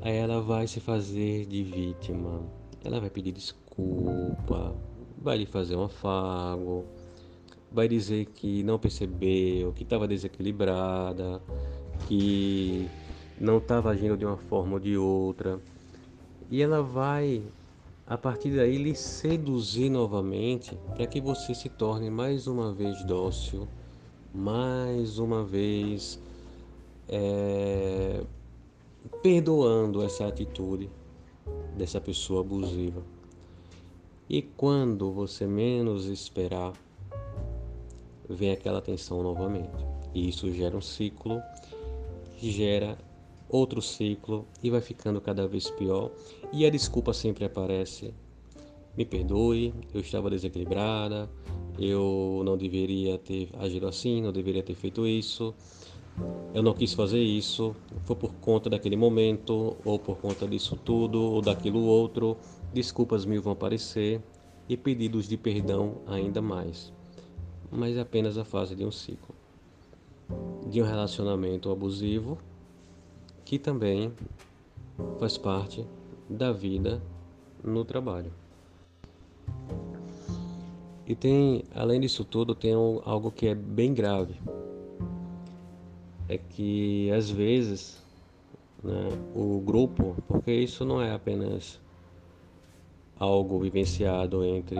aí 0.00 0.16
ela 0.16 0.40
vai 0.40 0.66
se 0.66 0.80
fazer 0.80 1.44
de 1.46 1.62
vítima. 1.62 2.42
Ela 2.84 3.00
vai 3.00 3.10
pedir 3.10 3.32
desculpa, 3.32 4.74
vai 5.18 5.38
lhe 5.38 5.46
fazer 5.46 5.76
um 5.76 5.84
afago, 5.84 6.84
vai 7.70 7.88
dizer 7.88 8.26
que 8.26 8.62
não 8.62 8.78
percebeu, 8.78 9.72
que 9.72 9.82
estava 9.82 10.06
desequilibrada, 10.06 11.42
que 12.06 12.88
não 13.40 13.58
estava 13.58 13.90
agindo 13.90 14.16
de 14.16 14.24
uma 14.24 14.36
forma 14.36 14.74
ou 14.74 14.80
de 14.80 14.96
outra. 14.96 15.60
E 16.50 16.62
ela 16.62 16.82
vai, 16.82 17.42
a 18.06 18.16
partir 18.16 18.50
daí, 18.50 18.76
lhe 18.78 18.94
seduzir 18.94 19.90
novamente 19.90 20.78
para 20.94 21.06
que 21.06 21.20
você 21.20 21.54
se 21.54 21.68
torne 21.68 22.08
mais 22.08 22.46
uma 22.46 22.72
vez 22.72 23.02
dócil, 23.04 23.66
mais 24.32 25.18
uma 25.18 25.44
vez 25.44 26.20
é, 27.08 28.22
perdoando 29.22 30.04
essa 30.04 30.26
atitude 30.26 30.88
dessa 31.76 32.00
pessoa 32.00 32.42
abusiva. 32.42 33.02
E 34.28 34.40
quando 34.40 35.10
você 35.10 35.46
menos 35.46 36.06
esperar, 36.06 36.72
vem 38.28 38.52
aquela 38.52 38.80
tensão 38.80 39.22
novamente. 39.22 39.84
E 40.14 40.28
isso 40.28 40.52
gera 40.52 40.76
um 40.76 40.80
ciclo, 40.80 41.40
gera 42.38 42.96
outro 43.48 43.80
ciclo 43.80 44.46
e 44.62 44.70
vai 44.70 44.80
ficando 44.80 45.20
cada 45.20 45.46
vez 45.46 45.70
pior. 45.70 46.10
E 46.52 46.66
a 46.66 46.70
desculpa 46.70 47.12
sempre 47.12 47.44
aparece. 47.44 48.12
Me 48.96 49.04
perdoe, 49.04 49.74
eu 49.92 50.00
estava 50.00 50.30
desequilibrada, 50.30 51.28
eu 51.78 52.42
não 52.44 52.56
deveria 52.56 53.18
ter 53.18 53.50
agido 53.58 53.86
assim, 53.86 54.22
não 54.22 54.32
deveria 54.32 54.62
ter 54.62 54.74
feito 54.74 55.06
isso. 55.06 55.54
Eu 56.54 56.62
não 56.62 56.72
quis 56.72 56.94
fazer 56.94 57.20
isso, 57.20 57.76
foi 58.04 58.16
por 58.16 58.32
conta 58.36 58.70
daquele 58.70 58.96
momento, 58.96 59.76
ou 59.84 59.98
por 59.98 60.16
conta 60.16 60.48
disso 60.48 60.78
tudo, 60.82 61.20
ou 61.20 61.42
daquilo 61.42 61.84
outro. 61.84 62.38
Desculpas 62.72 63.26
mil 63.26 63.42
vão 63.42 63.52
aparecer 63.52 64.22
e 64.66 64.76
pedidos 64.76 65.28
de 65.28 65.36
perdão 65.36 65.96
ainda 66.06 66.40
mais. 66.40 66.90
Mas 67.70 67.96
é 67.96 68.00
apenas 68.00 68.38
a 68.38 68.44
fase 68.44 68.74
de 68.74 68.84
um 68.84 68.90
ciclo. 68.90 69.34
De 70.70 70.80
um 70.80 70.86
relacionamento 70.86 71.70
abusivo, 71.70 72.38
que 73.46 73.60
também 73.60 74.12
faz 75.20 75.38
parte 75.38 75.86
da 76.28 76.50
vida 76.50 77.00
no 77.62 77.84
trabalho. 77.84 78.32
E 81.06 81.14
tem, 81.14 81.62
além 81.72 82.00
disso 82.00 82.24
tudo, 82.24 82.56
tem 82.56 82.74
algo 82.74 83.30
que 83.30 83.46
é 83.46 83.54
bem 83.54 83.94
grave, 83.94 84.34
é 86.28 86.36
que 86.36 87.08
às 87.12 87.30
vezes 87.30 88.02
né, 88.82 89.08
o 89.32 89.60
grupo, 89.60 90.16
porque 90.26 90.52
isso 90.52 90.84
não 90.84 91.00
é 91.00 91.14
apenas 91.14 91.80
algo 93.16 93.60
vivenciado 93.60 94.44
entre 94.44 94.76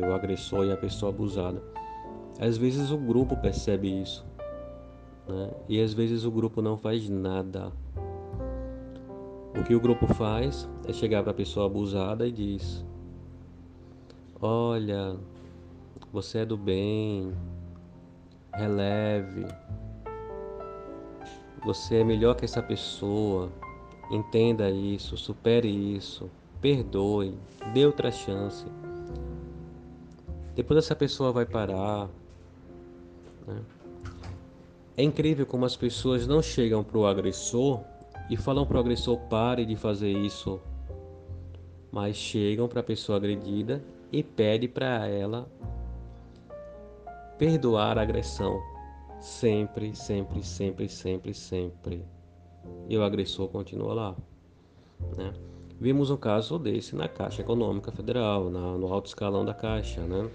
o 0.00 0.14
agressor 0.14 0.64
e 0.64 0.72
a 0.72 0.76
pessoa 0.78 1.12
abusada, 1.12 1.62
às 2.40 2.56
vezes 2.56 2.90
o 2.90 2.96
grupo 2.96 3.36
percebe 3.36 4.00
isso 4.00 4.24
né, 5.28 5.50
e 5.68 5.80
às 5.82 5.92
vezes 5.92 6.24
o 6.24 6.30
grupo 6.30 6.62
não 6.62 6.78
faz 6.78 7.10
nada. 7.10 7.70
O 9.58 9.64
que 9.64 9.74
o 9.74 9.80
grupo 9.80 10.06
faz 10.06 10.68
é 10.86 10.92
chegar 10.92 11.22
para 11.22 11.30
a 11.30 11.34
pessoa 11.34 11.64
abusada 11.64 12.26
e 12.26 12.30
diz: 12.30 12.84
Olha, 14.40 15.16
você 16.12 16.40
é 16.40 16.44
do 16.44 16.58
bem, 16.58 17.32
releve, 18.52 19.46
você 21.64 21.96
é 21.96 22.04
melhor 22.04 22.34
que 22.36 22.44
essa 22.44 22.62
pessoa. 22.62 23.50
Entenda 24.10 24.70
isso, 24.70 25.16
supere 25.16 25.68
isso, 25.68 26.30
perdoe, 26.60 27.36
dê 27.72 27.84
outra 27.84 28.12
chance. 28.12 28.64
Depois 30.54 30.78
essa 30.78 30.94
pessoa 30.94 31.32
vai 31.32 31.44
parar. 31.44 32.08
Né? 33.46 33.60
É 34.96 35.02
incrível 35.02 35.44
como 35.44 35.64
as 35.64 35.74
pessoas 35.74 36.26
não 36.26 36.40
chegam 36.40 36.84
para 36.84 36.98
o 36.98 37.06
agressor 37.06 37.80
e 38.28 38.36
falam 38.36 38.66
para 38.66 38.76
o 38.76 38.80
agressor 38.80 39.18
pare 39.28 39.64
de 39.64 39.76
fazer 39.76 40.10
isso, 40.10 40.60
mas 41.90 42.16
chegam 42.16 42.68
para 42.68 42.80
a 42.80 42.84
pessoa 42.84 43.16
agredida 43.16 43.82
e 44.12 44.22
pede 44.22 44.68
para 44.68 45.06
ela 45.06 45.48
perdoar 47.38 47.98
a 47.98 48.02
agressão. 48.02 48.60
Sempre, 49.20 49.94
sempre, 49.94 50.42
sempre, 50.42 50.88
sempre, 50.88 51.34
sempre. 51.34 52.04
E 52.88 52.96
o 52.96 53.02
agressor 53.02 53.48
continua 53.48 53.94
lá. 53.94 54.16
Né? 55.16 55.32
Vimos 55.80 56.10
um 56.10 56.16
caso 56.16 56.58
desse 56.58 56.94
na 56.94 57.08
Caixa 57.08 57.42
Econômica 57.42 57.92
Federal, 57.92 58.50
na, 58.50 58.76
no 58.76 58.92
alto 58.92 59.06
escalão 59.06 59.44
da 59.44 59.54
Caixa. 59.54 60.00
Né? 60.02 60.30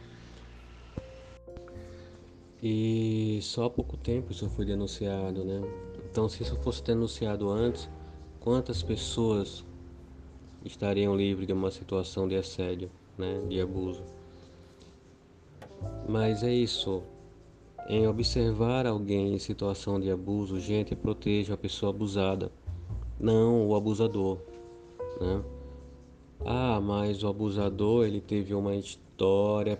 E 2.62 3.39
só 3.41 3.65
há 3.65 3.69
pouco 3.69 3.97
tempo 3.97 4.32
isso 4.32 4.49
foi 4.49 4.65
denunciado. 4.65 5.43
Né? 5.43 5.62
Então, 6.12 6.28
se 6.28 6.43
isso 6.43 6.58
fosse 6.58 6.84
denunciado 6.84 7.50
antes, 7.50 7.89
quantas 8.41 8.84
pessoas 8.84 9.63
estariam 10.65 11.15
livres 11.15 11.47
de 11.47 11.54
uma 11.54 11.71
situação 11.71 12.28
de 12.28 12.36
assédio, 12.36 12.91
né? 13.17 13.41
de 13.47 13.62
abuso? 13.62 14.04
Mas 16.10 16.43
é 16.43 16.54
isso 16.54 17.02
em 17.88 18.06
observar 18.06 18.86
alguém 18.86 19.34
em 19.34 19.39
situação 19.39 20.02
de 20.02 20.12
abuso, 20.12 20.60
gente, 20.60 20.95
proteja 20.97 21.54
a 21.54 21.58
pessoa 21.58 21.91
abusada, 21.91 22.52
não 23.17 23.65
o 23.67 23.74
abusador, 23.74 24.38
né? 25.19 25.41
Ah, 26.45 26.82
mas 26.82 27.24
o 27.24 27.28
abusador 27.30 28.06
ele 28.06 28.19
teve 28.19 28.54
uma 28.54 28.76
história 29.21 29.77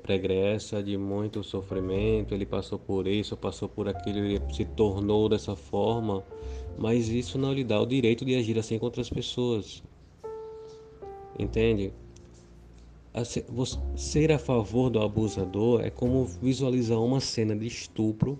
pregressa 0.00 0.80
de 0.80 0.96
muito 0.96 1.42
sofrimento, 1.42 2.32
ele 2.32 2.46
passou 2.46 2.78
por 2.78 3.08
isso, 3.08 3.36
passou 3.36 3.68
por 3.68 3.88
aquilo, 3.88 4.18
ele 4.18 4.40
se 4.52 4.64
tornou 4.64 5.28
dessa 5.28 5.56
forma, 5.56 6.22
mas 6.78 7.08
isso 7.08 7.36
não 7.36 7.52
lhe 7.52 7.64
dá 7.64 7.80
o 7.80 7.86
direito 7.86 8.24
de 8.24 8.36
agir 8.36 8.56
assim 8.56 8.78
contra 8.78 9.00
as 9.02 9.10
pessoas. 9.10 9.82
Entende? 11.36 11.92
ser 13.96 14.30
a 14.30 14.38
favor 14.38 14.90
do 14.90 15.00
abusador 15.00 15.80
é 15.80 15.88
como 15.88 16.24
visualizar 16.24 17.00
uma 17.00 17.18
cena 17.18 17.56
de 17.56 17.66
estupro 17.66 18.38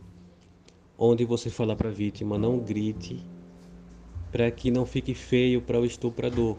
onde 0.98 1.24
você 1.24 1.48
fala 1.48 1.74
para 1.74 1.88
a 1.88 1.92
vítima 1.92 2.36
não 2.36 2.58
grite 2.58 3.24
para 4.30 4.50
que 4.50 4.70
não 4.70 4.84
fique 4.84 5.14
feio 5.14 5.62
para 5.62 5.80
o 5.80 5.86
estuprador 5.86 6.58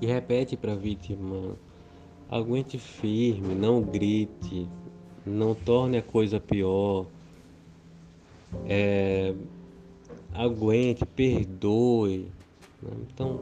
e 0.00 0.06
repete 0.06 0.56
para 0.56 0.72
a 0.72 0.76
vítima 0.76 1.54
aguente 2.30 2.78
firme 2.78 3.54
não 3.54 3.82
grite 3.82 4.68
não 5.26 5.54
torne 5.54 5.98
a 5.98 6.02
coisa 6.02 6.40
pior 6.40 7.06
é, 8.66 9.34
aguente 10.32 11.04
perdoe 11.04 12.28
né? 12.82 12.90
então 13.10 13.40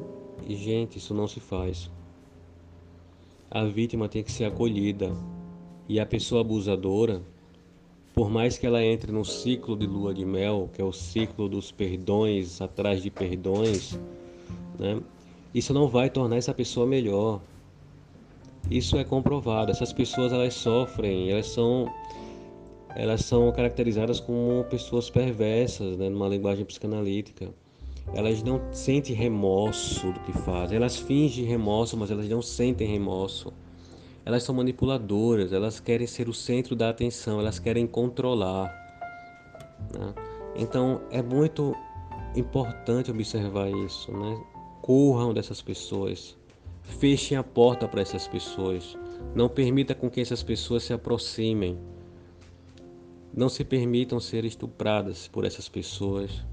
gente 0.49 0.99
isso 0.99 1.13
não 1.13 1.29
se 1.29 1.41
faz 1.41 1.91
a 3.51 3.65
vítima 3.65 4.09
tem 4.09 4.23
que 4.23 4.33
ser 4.33 4.45
acolhida 4.45 5.13
e 5.89 5.99
a 5.99 6.05
pessoa 6.05 6.43
abusadora, 6.43 7.23
por 8.15 8.29
mais 8.29 8.59
que 8.59 8.67
ela 8.67 8.85
entre 8.85 9.11
no 9.11 9.25
ciclo 9.25 9.75
de 9.75 9.87
lua 9.87 10.13
de 10.13 10.25
mel, 10.25 10.69
que 10.75 10.83
é 10.83 10.85
o 10.85 10.93
ciclo 10.93 11.49
dos 11.49 11.73
perdões 11.73 12.61
atrás 12.61 13.03
de 13.03 13.11
perdões, 13.11 13.99
né? 14.79 15.01
Isso 15.55 15.73
não 15.73 15.89
vai 15.89 16.11
tornar 16.11 16.37
essa 16.37 16.53
pessoa 16.53 16.87
melhor. 16.87 17.41
Isso 18.71 18.97
é 18.99 19.05
comprovado. 19.05 19.71
Essas 19.71 19.93
pessoas 19.93 20.33
elas 20.33 20.55
sofrem, 20.55 21.31
elas 21.31 21.47
são 21.47 21.91
elas 22.95 23.25
são 23.25 23.53
caracterizadas 23.53 24.19
como 24.19 24.65
pessoas 24.65 25.09
perversas, 25.09 25.97
né, 25.97 26.09
numa 26.09 26.29
linguagem 26.29 26.65
psicanalítica. 26.65 27.49
Elas 28.13 28.43
não 28.43 28.61
sentem 28.73 29.15
remorso 29.15 30.13
do 30.13 30.21
que 30.21 30.33
fazem. 30.33 30.77
Elas 30.77 30.97
fingem 30.97 31.45
remorso, 31.45 31.97
mas 31.97 32.11
elas 32.11 32.29
não 32.29 32.43
sentem 32.43 32.89
remorso. 32.89 33.53
Elas 34.25 34.43
são 34.43 34.55
manipuladoras, 34.55 35.53
elas 35.53 35.81
querem 35.81 36.07
ser 36.07 36.29
o 36.29 36.35
centro 36.35 36.75
da 36.75 36.91
atenção, 36.91 37.39
elas 37.39 37.59
querem 37.59 37.87
controlar. 37.87 38.67
Né? 39.93 40.15
Então 40.57 41.01
é 41.11 41.23
muito 41.23 41.75
importante 42.35 43.11
observar 43.11 43.71
isso. 43.71 44.11
Né? 44.11 44.43
Corram 44.83 45.33
dessas 45.33 45.63
pessoas, 45.63 46.37
fechem 46.89 47.37
a 47.37 47.45
porta 47.45 47.87
para 47.87 48.01
essas 48.01 48.27
pessoas, 48.27 48.99
não 49.35 49.49
permita 49.49 49.95
com 49.95 50.11
que 50.11 50.21
essas 50.21 50.43
pessoas 50.43 50.83
se 50.83 50.93
aproximem. 50.93 51.79
Não 53.33 53.49
se 53.49 53.63
permitam 53.63 54.19
ser 54.19 54.45
estupradas 54.45 55.29
por 55.29 55.45
essas 55.45 55.69
pessoas 55.69 56.45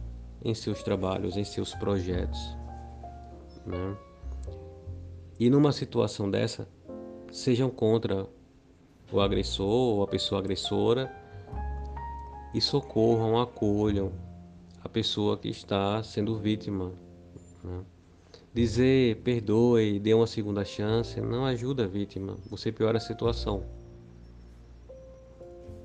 em 0.44 0.54
seus 0.54 0.84
trabalhos, 0.84 1.38
em 1.38 1.44
seus 1.44 1.74
projetos. 1.74 2.40
Né? 3.66 3.98
E 5.40 5.50
numa 5.50 5.72
situação 5.72 6.30
dessa, 6.30 6.68
sejam 7.32 7.70
contra 7.70 8.28
o 9.12 9.20
agressor 9.20 9.68
ou 9.68 10.04
a 10.04 10.08
pessoa 10.08 10.40
agressora 10.40 11.12
e 12.54 12.62
socorram, 12.62 13.40
acolham 13.40 14.12
a 14.84 14.90
pessoa 14.90 15.38
que 15.38 15.48
está 15.48 16.04
sendo 16.04 16.38
vítima. 16.38 16.92
Né? 17.64 17.84
Dizer 18.56 19.18
perdoe, 19.18 20.00
dê 20.00 20.14
uma 20.14 20.26
segunda 20.26 20.64
chance 20.64 21.20
não 21.20 21.46
ajuda 21.46 21.84
a 21.84 21.88
vítima, 21.88 22.38
você 22.50 22.72
piora 22.72 23.00
a 23.00 23.02
situação. 23.02 23.66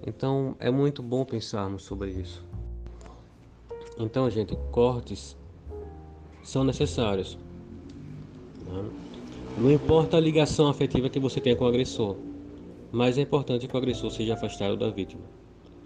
Então 0.06 0.54
é 0.60 0.70
muito 0.70 1.02
bom 1.02 1.24
pensarmos 1.24 1.82
sobre 1.82 2.12
isso. 2.12 2.44
Então, 3.98 4.30
gente, 4.30 4.56
cortes 4.70 5.36
são 6.44 6.62
necessários. 6.62 7.36
Né? 8.64 8.88
Não 9.58 9.72
importa 9.72 10.16
a 10.16 10.20
ligação 10.20 10.68
afetiva 10.68 11.10
que 11.10 11.18
você 11.18 11.40
tenha 11.40 11.56
com 11.56 11.64
o 11.64 11.68
agressor, 11.68 12.14
mas 12.92 13.18
é 13.18 13.22
importante 13.22 13.66
que 13.66 13.74
o 13.74 13.78
agressor 13.78 14.12
seja 14.12 14.34
afastado 14.34 14.76
da 14.76 14.90
vítima. 14.90 15.24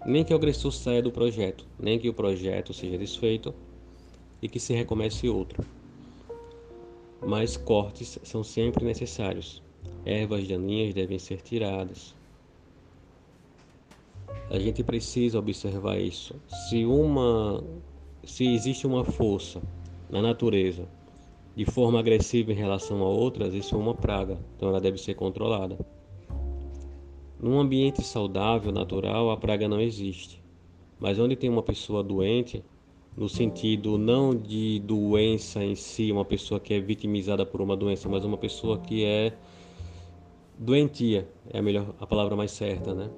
Nem 0.05 0.23
que 0.23 0.33
o 0.33 0.37
agressor 0.37 0.71
saia 0.71 1.01
do 1.01 1.11
projeto, 1.11 1.65
nem 1.79 1.97
que 1.97 2.07
o 2.07 2.13
projeto 2.13 2.75
seja 2.75 2.95
desfeito 2.95 3.55
e 4.39 4.47
que 4.47 4.59
se 4.59 4.71
recomece 4.71 5.27
outro. 5.27 5.65
Mas 7.21 7.57
cortes 7.57 8.19
são 8.23 8.43
sempre 8.43 8.85
necessários. 8.85 9.61
Ervas 10.05 10.47
daninhas 10.47 10.93
devem 10.93 11.19
ser 11.19 11.41
tiradas. 11.41 12.15
A 14.49 14.59
gente 14.59 14.83
precisa 14.83 15.39
observar 15.39 15.99
isso. 15.99 16.35
Se 16.47 16.85
uma 16.85 17.63
se 18.23 18.47
existe 18.47 18.87
uma 18.87 19.03
força 19.03 19.61
na 20.09 20.21
natureza 20.21 20.87
de 21.55 21.63
forma 21.65 21.99
agressiva 21.99 22.51
em 22.51 22.55
relação 22.55 23.01
a 23.01 23.07
outras, 23.07 23.53
isso 23.53 23.75
é 23.75 23.77
uma 23.77 23.93
praga, 23.93 24.37
então 24.55 24.69
ela 24.69 24.81
deve 24.81 24.97
ser 24.97 25.13
controlada. 25.13 25.77
Num 27.39 27.59
ambiente 27.59 28.01
saudável, 28.01 28.71
natural, 28.71 29.29
a 29.29 29.37
praga 29.37 29.67
não 29.67 29.79
existe. 29.79 30.43
Mas 30.99 31.19
onde 31.19 31.35
tem 31.35 31.49
uma 31.49 31.63
pessoa 31.63 32.03
doente, 32.03 32.63
no 33.17 33.29
sentido 33.29 33.97
não 33.97 34.35
de 34.35 34.79
doença 34.79 35.63
em 35.63 35.75
si, 35.75 36.11
uma 36.11 36.25
pessoa 36.25 36.59
que 36.59 36.73
é 36.73 36.79
vitimizada 36.79 37.45
por 37.45 37.61
uma 37.61 37.75
doença, 37.75 38.09
mas 38.09 38.25
uma 38.25 38.37
pessoa 38.37 38.77
que 38.77 39.05
é 39.05 39.33
doentia, 40.57 41.27
é 41.49 41.59
a 41.59 41.61
melhor 41.61 41.93
a 41.99 42.05
palavra 42.05 42.35
mais 42.35 42.51
certa, 42.51 42.93
né? 42.93 43.09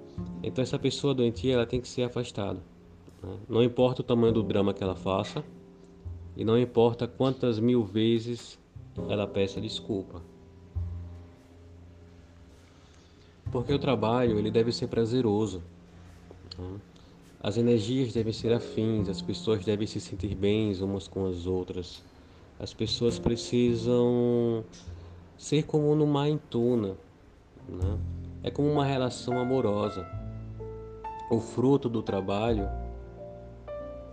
Então 0.43 0.62
essa 0.62 0.77
pessoa 0.77 1.13
doentia, 1.13 1.53
ela 1.53 1.65
tem 1.65 1.81
que 1.81 1.88
ser 1.88 2.03
afastada. 2.03 2.60
Né? 3.23 3.38
Não 3.49 3.63
importa 3.63 4.01
o 4.01 4.03
tamanho 4.03 4.33
do 4.33 4.43
drama 4.43 4.73
que 4.73 4.83
ela 4.83 4.95
faça, 4.95 5.43
e 6.36 6.45
não 6.45 6.57
importa 6.57 7.07
quantas 7.07 7.60
mil 7.60 7.83
vezes 7.83 8.60
ela 9.10 9.25
peça 9.25 9.60
desculpa. 9.60 10.21
Porque 13.51 13.73
o 13.73 13.79
trabalho 13.79 14.38
ele 14.38 14.51
deve 14.51 14.71
ser 14.71 14.88
prazeroso. 14.88 15.63
Né? 16.57 16.79
As 17.41 17.56
energias 17.56 18.13
devem 18.13 18.34
ser 18.34 18.52
afins, 18.52 19.08
as 19.10 19.21
pessoas 19.21 19.63
devem 19.63 19.86
se 19.86 20.02
sentir 20.02 20.34
bem 20.36 20.73
umas 20.82 21.08
com 21.08 21.28
as 21.28 21.45
outras. 21.45 22.04
As 22.60 22.73
pessoas 22.73 23.19
precisam 23.19 24.63
ser 25.38 25.63
como 25.63 25.95
numa 25.95 26.28
entuna. 26.28 26.95
Né? 27.69 28.00
É 28.43 28.50
como 28.50 28.71
uma 28.71 28.84
relação 28.84 29.39
amorosa. 29.39 30.08
O 31.30 31.39
fruto 31.39 31.88
do 31.88 32.02
trabalho 32.02 32.67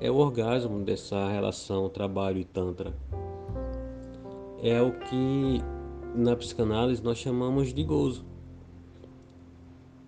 é 0.01 0.11
o 0.11 0.17
orgasmo 0.17 0.85
dessa 0.85 1.29
relação 1.29 1.89
trabalho 1.89 2.39
e 2.39 2.45
tantra. 2.45 2.93
É 4.63 4.83
o 4.83 4.93
que 4.93 5.63
na 6.15 6.37
psicanálise 6.37 7.03
nós 7.03 7.19
chamamos 7.19 7.73
de 7.73 7.83
gozo. 7.83 8.34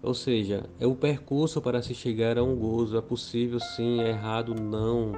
Ou 0.06 0.14
seja, 0.14 0.62
é 0.78 0.86
o 0.86 0.94
percurso 0.94 1.60
para 1.60 1.82
se 1.82 1.92
chegar 1.92 2.38
a 2.38 2.42
um 2.44 2.54
gozo. 2.54 2.96
É 2.96 3.00
possível 3.00 3.58
sim, 3.58 4.00
é 4.00 4.10
errado 4.10 4.54
não. 4.54 5.10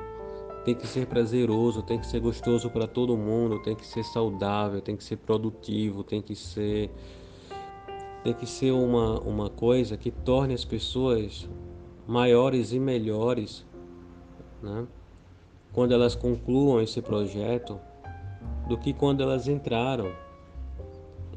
Tem 0.64 0.74
que 0.74 0.86
ser 0.86 1.06
prazeroso, 1.06 1.82
tem 1.82 2.00
que 2.00 2.06
ser 2.06 2.20
gostoso 2.20 2.70
para 2.70 2.86
todo 2.86 3.14
mundo, 3.14 3.60
tem 3.62 3.76
que 3.76 3.86
ser 3.86 4.02
saudável, 4.02 4.80
tem 4.80 4.96
que 4.96 5.04
ser 5.04 5.16
produtivo, 5.16 6.02
tem 6.02 6.22
que 6.22 6.34
ser 6.34 6.90
tem 8.24 8.32
que 8.32 8.46
ser 8.46 8.70
uma, 8.70 9.20
uma 9.20 9.50
coisa 9.50 9.94
que 9.94 10.10
torne 10.10 10.54
as 10.54 10.64
pessoas 10.64 11.46
maiores 12.06 12.72
e 12.72 12.80
melhores 12.80 13.66
né? 14.62 14.86
quando 15.70 15.92
elas 15.92 16.14
concluam 16.14 16.80
esse 16.80 17.02
projeto 17.02 17.78
do 18.66 18.78
que 18.78 18.94
quando 18.94 19.22
elas 19.22 19.48
entraram. 19.48 20.10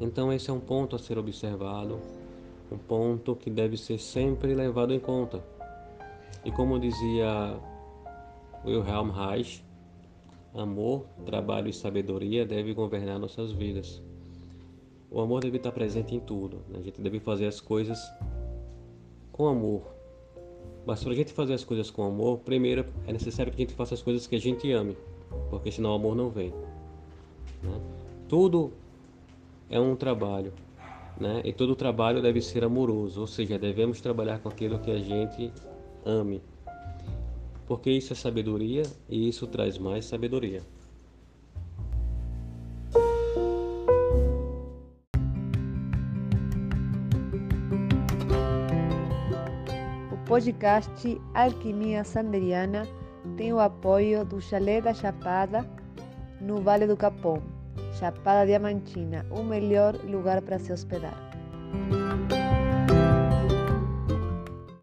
Então, 0.00 0.32
esse 0.32 0.48
é 0.48 0.52
um 0.52 0.60
ponto 0.60 0.96
a 0.96 0.98
ser 0.98 1.18
observado, 1.18 2.00
um 2.72 2.78
ponto 2.78 3.36
que 3.36 3.50
deve 3.50 3.76
ser 3.76 3.98
sempre 3.98 4.54
levado 4.54 4.92
em 4.92 5.00
conta. 5.00 5.42
E 6.44 6.50
como 6.50 6.78
dizia 6.78 7.56
Wilhelm 8.64 9.10
Reich, 9.10 9.64
amor, 10.54 11.06
trabalho 11.24 11.68
e 11.68 11.72
sabedoria 11.72 12.44
devem 12.44 12.74
governar 12.74 13.18
nossas 13.18 13.52
vidas. 13.52 14.02
O 15.10 15.20
amor 15.20 15.42
deve 15.42 15.58
estar 15.58 15.72
presente 15.72 16.14
em 16.14 16.20
tudo. 16.20 16.58
Né? 16.68 16.78
A 16.78 16.82
gente 16.82 17.00
deve 17.00 17.20
fazer 17.20 17.46
as 17.46 17.60
coisas 17.60 17.98
com 19.30 19.46
amor, 19.46 19.82
mas 20.84 21.02
para 21.02 21.12
a 21.12 21.16
gente 21.16 21.32
fazer 21.32 21.54
as 21.54 21.64
coisas 21.64 21.90
com 21.90 22.02
amor, 22.02 22.38
primeiro 22.38 22.84
é 23.06 23.12
necessário 23.12 23.52
que 23.52 23.62
a 23.62 23.64
gente 23.64 23.74
faça 23.74 23.94
as 23.94 24.02
coisas 24.02 24.26
que 24.26 24.36
a 24.36 24.40
gente 24.40 24.70
ame, 24.72 24.96
porque 25.48 25.70
senão 25.70 25.90
o 25.90 25.94
amor 25.94 26.16
não 26.16 26.28
vem. 26.28 26.50
Né? 27.62 27.80
Tudo 28.28 28.72
é 29.70 29.78
um 29.78 29.94
trabalho, 29.94 30.52
né? 31.22 31.40
e 31.44 31.52
todo 31.52 31.76
trabalho 31.76 32.20
deve 32.20 32.42
ser 32.42 32.64
amoroso, 32.64 33.20
ou 33.20 33.26
seja, 33.26 33.58
devemos 33.58 34.00
trabalhar 34.00 34.40
com 34.40 34.48
aquilo 34.48 34.78
que 34.78 34.90
a 34.90 34.98
gente 34.98 35.52
ame, 36.04 36.42
porque 37.66 37.90
isso 37.90 38.12
é 38.12 38.16
sabedoria 38.16 38.82
e 39.08 39.28
isso 39.28 39.46
traz 39.46 39.78
mais 39.78 40.04
sabedoria. 40.04 40.60
podcast 50.32 51.20
Alquimia 51.34 52.02
Sanderiana 52.04 52.88
tem 53.36 53.52
o 53.52 53.60
apoio 53.60 54.24
do 54.24 54.40
Chalé 54.40 54.80
da 54.80 54.94
Chapada, 54.94 55.68
no 56.40 56.62
Vale 56.62 56.86
do 56.86 56.96
Capão, 56.96 57.42
Chapada 57.98 58.46
Diamantina, 58.46 59.24
o 59.30 59.42
melhor 59.42 59.94
lugar 60.04 60.42
para 60.42 60.58
se 60.58 60.72
hospedar. 60.72 61.14